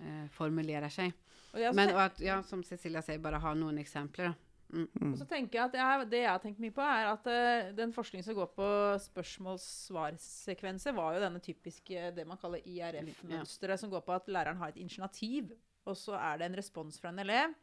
eh, 0.00 0.28
formulerer 0.36 0.88
seg. 0.90 1.12
Og 1.52 1.60
jeg, 1.60 1.74
Men 1.74 1.90
og 1.94 2.00
at, 2.04 2.20
ja, 2.22 2.42
som 2.42 2.62
Cecilia 2.62 3.02
sier, 3.02 3.18
bare 3.18 3.38
ha 3.42 3.54
noen 3.54 3.78
eksempler. 3.82 4.30
da. 4.30 4.34
Mm. 4.70 4.84
Mm. 5.00 5.12
Og 5.12 5.18
så 5.18 5.24
tenker 5.26 5.58
jeg 5.58 5.64
at 5.64 5.72
jeg, 5.74 6.10
Det 6.10 6.18
jeg 6.20 6.30
har 6.30 6.38
tenkt 6.38 6.60
mye 6.62 6.70
på, 6.70 6.80
er 6.80 7.08
at 7.10 7.24
uh, 7.26 7.72
den 7.74 7.90
forskningen 7.92 8.22
som 8.24 8.36
går 8.36 8.46
på 8.54 8.66
spørsmål-svar-sekvenser, 9.02 10.94
var 10.94 11.14
jo 11.16 11.22
denne 11.24 11.40
typiske 11.42 12.10
det 12.16 12.26
man 12.28 12.38
kaller 12.40 12.62
IRF-mønsteret, 12.66 13.80
som 13.82 13.90
går 13.92 14.04
på 14.06 14.14
at 14.14 14.28
læreren 14.30 14.60
har 14.60 14.68
et 14.72 14.78
initiativ, 14.80 15.50
og 15.88 15.96
så 15.98 16.14
er 16.18 16.38
det 16.40 16.46
en 16.50 16.58
respons 16.60 16.98
fra 17.00 17.10
en 17.12 17.18
elev, 17.24 17.54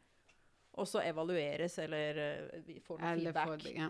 og 0.78 0.86
så 0.86 1.00
evalueres 1.02 1.78
eller 1.82 2.18
eh, 2.22 2.60
vi 2.66 2.78
får 2.84 3.00
noe 3.00 3.12
Eller 3.16 3.32
feedback 3.32 3.62
Det, 3.64 3.72
ja. 3.78 3.88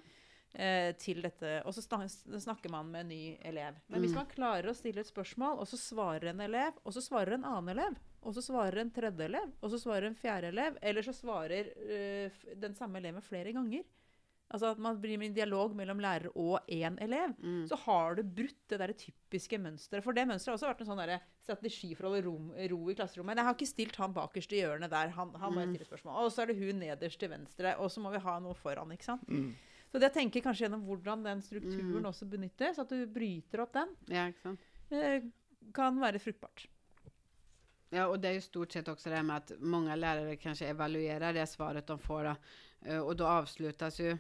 eh, 0.54 0.92
til 0.96 1.22
dette. 1.24 1.56
Og 1.66 1.74
så 1.74 1.82
snak- 1.84 2.38
snakker 2.40 2.70
man 2.72 2.87
med 2.92 3.00
en 3.04 3.08
ny 3.12 3.37
elev. 3.50 3.74
Men 3.88 4.00
hvis 4.00 4.12
Mm. 4.14 4.20
man 4.22 4.26
klarer 4.30 4.70
å 4.70 4.74
stille 4.76 5.00
et 5.02 5.11
spørsmål, 5.11 5.58
og 5.58 5.66
så 5.68 5.76
svarer 5.76 6.30
en 6.30 6.40
elev, 6.40 6.72
og 6.84 6.92
så 6.94 7.00
svarer 7.02 7.34
en 7.34 7.44
annen 7.44 7.68
elev, 7.76 7.98
og 8.22 8.35
så 8.35 8.42
svarer 8.42 8.78
en 8.83 8.90
tredje 8.90 9.24
elev, 9.28 9.52
og 9.62 9.70
så 9.70 9.78
svarer 9.78 10.07
en 10.11 10.14
fjerde 10.18 10.48
elev, 10.52 10.76
eller 10.83 11.02
så 11.02 11.12
svarer 11.14 11.70
eh, 11.88 12.31
den 12.57 12.74
samme 12.74 12.98
eleven 12.98 13.22
flere 13.22 13.52
ganger, 13.52 13.85
altså 14.50 14.70
at 14.72 14.78
man 14.81 14.96
blir 15.00 15.18
med 15.20 15.28
en 15.28 15.35
dialog 15.37 15.74
mellom 15.76 15.98
lærer 16.00 16.31
og 16.35 16.61
én 16.72 16.96
elev, 17.04 17.35
Mm. 17.38 17.66
så 17.68 17.76
har 17.85 18.14
du 18.16 18.22
brutt 18.22 18.57
det 18.68 18.78
der 18.81 18.92
typiske 18.96 19.59
mønsteret. 19.61 20.02
For 20.02 20.12
det 20.16 20.26
mønsteret 20.26 20.54
har 20.54 20.57
også 20.57 20.70
vært 20.72 20.81
en 20.81 20.87
sånn 20.87 21.20
strategi 21.44 21.94
for 21.94 22.04
å 22.09 22.11
holde 22.14 22.24
rom, 22.26 22.50
ro 22.70 22.88
i 22.90 22.94
klasserommet. 22.94 23.26
Men 23.26 23.37
Jeg 23.37 23.44
har 23.44 23.54
ikke 23.54 23.66
stilt 23.74 23.96
han 23.96 24.14
bakerst 24.14 24.52
i 24.52 24.62
hjørnet 24.62 24.90
der, 24.90 25.09
han, 25.11 25.35
han 25.35 25.52
må 25.52 25.61
jeg 25.61 25.68
Mm. 25.68 25.74
stille 25.76 25.88
spørsmål. 25.90 26.24
Og 26.24 26.33
så 26.33 26.42
er 26.42 26.46
det 26.46 26.57
hun 26.59 26.81
nederst 26.81 27.18
til 27.20 27.28
venstre, 27.28 27.76
og 27.78 27.90
så 27.90 28.00
må 28.00 28.11
vi 28.11 28.18
ha 28.24 28.38
noe 28.40 28.54
foran, 28.54 28.88
ikke 28.92 29.04
sant. 29.04 29.28
Mm. 29.28 29.54
Så 29.92 30.00
det 30.00 30.12
jeg 30.12 30.16
tenker 30.33 30.40
kanskje 30.42 30.64
gjennom 30.66 30.83
hvordan 30.85 31.22
den 31.24 31.40
strukturen 31.40 32.00
Mm. 32.02 32.09
også 32.09 32.28
benyttes, 32.28 32.78
at 32.78 32.88
du 32.88 33.07
bryter 33.07 33.61
opp 33.61 33.72
den, 33.72 33.88
ja, 34.09 34.31
eh, 34.90 35.20
kan 35.74 35.98
være 36.00 36.18
fruktbart. 36.18 36.66
Ja, 37.90 38.07
og 38.07 38.20
det 38.20 38.29
er 38.29 38.37
jo 38.37 38.44
stort 38.44 38.74
sett 38.74 38.88
også 38.88 39.11
det 39.11 39.20
med 39.24 39.37
at 39.37 39.61
mange 39.61 39.94
lärare 39.96 40.37
kanskje 40.37 40.68
evaluerer 40.74 41.33
det 41.33 41.46
svaret 41.48 41.87
de 41.87 41.98
får. 41.98 42.24
då, 42.24 42.35
och 43.01 43.09
og 43.09 43.16
da 43.16 43.46
ju 43.98 44.11
mm. 44.11 44.18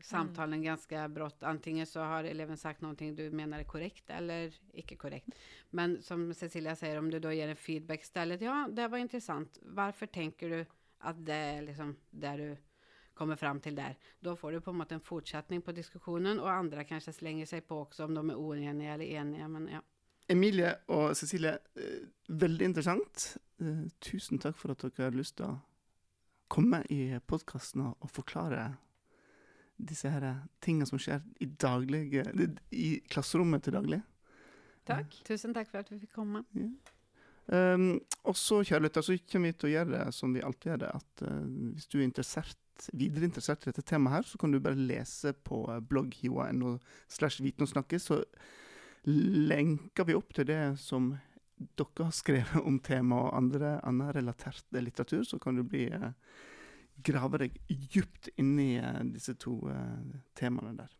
samtalen 0.00 0.62
ganske 0.62 1.08
brått. 1.08 1.42
Antingen 1.42 1.86
så 1.86 2.00
har 2.00 2.24
eleven 2.24 2.56
sagt 2.56 2.80
noe 2.80 2.94
du 2.94 3.30
mener 3.30 3.58
är 3.58 3.64
korrekt, 3.64 4.10
eller 4.10 4.54
ikke 4.72 4.96
korrekt. 4.96 5.34
Men 5.70 6.02
som 6.02 6.34
Cecilia 6.34 6.76
sier, 6.76 6.98
om 6.98 7.10
du 7.10 7.18
da 7.18 7.32
ger 7.32 7.48
en 7.48 7.56
feedback 7.56 8.04
stedet, 8.04 8.40
ja, 8.40 8.68
det 8.70 8.88
var 8.88 8.98
intressant. 8.98 9.58
Varför 9.62 10.06
tenker 10.06 10.48
du 10.48 10.66
at 10.98 11.26
det 11.26 11.34
er 11.34 11.62
liksom 11.62 11.96
det 12.10 12.36
du 12.36 12.56
kommer 13.14 13.36
fram 13.36 13.60
til 13.60 13.74
der? 13.74 13.96
Da 14.20 14.36
får 14.36 14.52
du 14.52 14.60
på 14.60 14.70
en 14.70 14.76
måte 14.76 14.94
en 14.94 15.00
fortsättning 15.00 15.62
på 15.62 15.72
diskussionen 15.72 16.40
og 16.40 16.50
andre 16.50 16.84
kanskje 16.84 17.12
slenger 17.12 17.46
seg 17.46 17.66
på 17.68 17.84
også 17.84 18.04
om 18.04 18.14
de 18.14 18.30
er 18.30 18.36
oeniga 18.36 18.94
eller 18.94 19.04
enige. 19.04 19.48
Men 19.48 19.68
ja. 19.68 19.80
Emilie 20.30 20.74
og 20.94 21.16
Cecilie, 21.18 21.58
eh, 21.76 22.06
veldig 22.28 22.68
interessant. 22.70 23.36
Eh, 23.60 23.88
tusen 24.00 24.38
takk 24.38 24.56
for 24.58 24.72
at 24.72 24.84
dere 24.84 25.08
har 25.08 25.16
lyst 25.16 25.36
til 25.40 25.48
å 25.50 25.58
komme 26.50 26.82
i 26.90 27.18
podkasten 27.26 27.82
og, 27.88 28.10
forklare 28.10 28.76
disse 29.80 30.10
her 30.12 30.26
tingene 30.60 30.86
som 30.86 31.00
skjer 31.00 31.22
i, 31.40 31.46
daglig, 31.46 32.02
i 32.70 33.00
klasserommet 33.08 33.64
til 33.64 33.78
daglig. 33.78 34.02
Takk. 34.86 35.14
Tusen 35.24 35.54
takk 35.56 35.70
for 35.70 35.80
at 35.80 35.90
vi 35.92 36.00
fikk 36.02 36.12
komme. 36.18 36.42
Um, 37.50 38.00
og 38.28 38.36
så, 38.36 38.60
kjære 38.66 38.84
lytter, 38.84 39.04
så 39.06 39.16
kommer 39.30 39.50
vi 39.50 39.58
til 39.58 39.70
å 39.70 39.72
gjøre 39.72 39.92
det 39.94 40.04
som 40.14 40.34
vi 40.34 40.42
alltid 40.44 40.72
gjør 40.72 40.82
det. 40.84 40.90
At 41.00 41.24
uh, 41.26 41.38
hvis 41.74 41.88
du 41.90 41.98
er 41.98 42.06
interessert, 42.06 42.88
videre 42.92 43.28
interessert 43.30 43.64
i 43.64 43.70
dette 43.70 43.86
temaet 43.86 44.18
her, 44.18 44.28
så 44.28 44.40
kan 44.40 44.52
du 44.52 44.60
bare 44.62 44.78
lese 44.78 45.32
på 45.32 45.62
blogghioa.no 45.88 46.76
slash 47.08 47.42
viten 47.44 47.66
og 47.66 47.72
snakke. 47.72 48.02
Så 48.02 48.20
lenker 49.08 50.04
vi 50.04 50.14
opp 50.14 50.34
til 50.36 50.48
det 50.50 50.60
som 50.80 51.12
dere 51.56 52.06
har 52.06 52.14
skrevet 52.16 52.64
om 52.64 52.78
temaet 52.84 53.28
og 53.28 53.36
andre, 53.36 53.74
annen 53.84 54.12
relatert 54.16 54.64
litteratur, 54.72 55.24
så 55.24 55.38
kan 55.38 55.58
du 55.58 55.64
bli 55.66 55.86
eh, 55.92 56.12
grave 57.04 57.44
deg 57.44 57.58
djupt 57.68 58.30
inn 58.40 58.56
i 58.60 58.72
eh, 58.80 59.02
disse 59.12 59.36
to 59.40 59.58
eh, 59.72 60.16
temaene 60.38 60.76
der. 60.78 60.96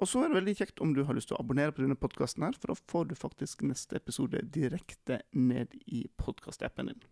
Og 0.00 0.08
så 0.08 0.22
er 0.22 0.30
det 0.30 0.38
veldig 0.38 0.56
kjekt 0.56 0.80
om 0.80 0.94
du 0.96 1.02
har 1.04 1.16
lyst 1.16 1.28
til 1.28 1.36
å 1.36 1.42
abonnere 1.42 1.74
på 1.76 1.82
denne 1.84 1.98
podkasten, 1.98 2.46
for 2.56 2.72
da 2.72 2.78
får 2.78 3.10
du 3.10 3.16
faktisk 3.18 3.66
neste 3.68 3.98
episode 4.00 4.40
direkte 4.54 5.20
ned 5.36 5.74
i 5.86 6.06
podkastappen 6.22 6.92
din. 6.92 7.02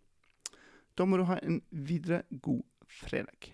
Da 0.97 1.05
må 1.07 1.19
du 1.21 1.27
ha 1.29 1.37
en 1.43 1.61
videre 1.71 2.25
god 2.31 2.65
fredag. 2.89 3.53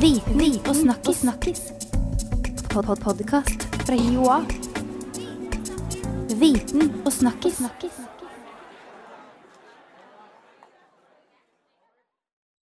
Viten 0.00 0.60
og 0.94 1.14
snakkes. 1.14 1.70
Pod 2.70 2.86
-pod 2.86 3.02
Podkast 3.02 3.73
fra 3.86 3.96
Joa. 3.96 4.40
Viten 6.40 6.92
og 7.04 7.12
snakkis. 7.12 7.60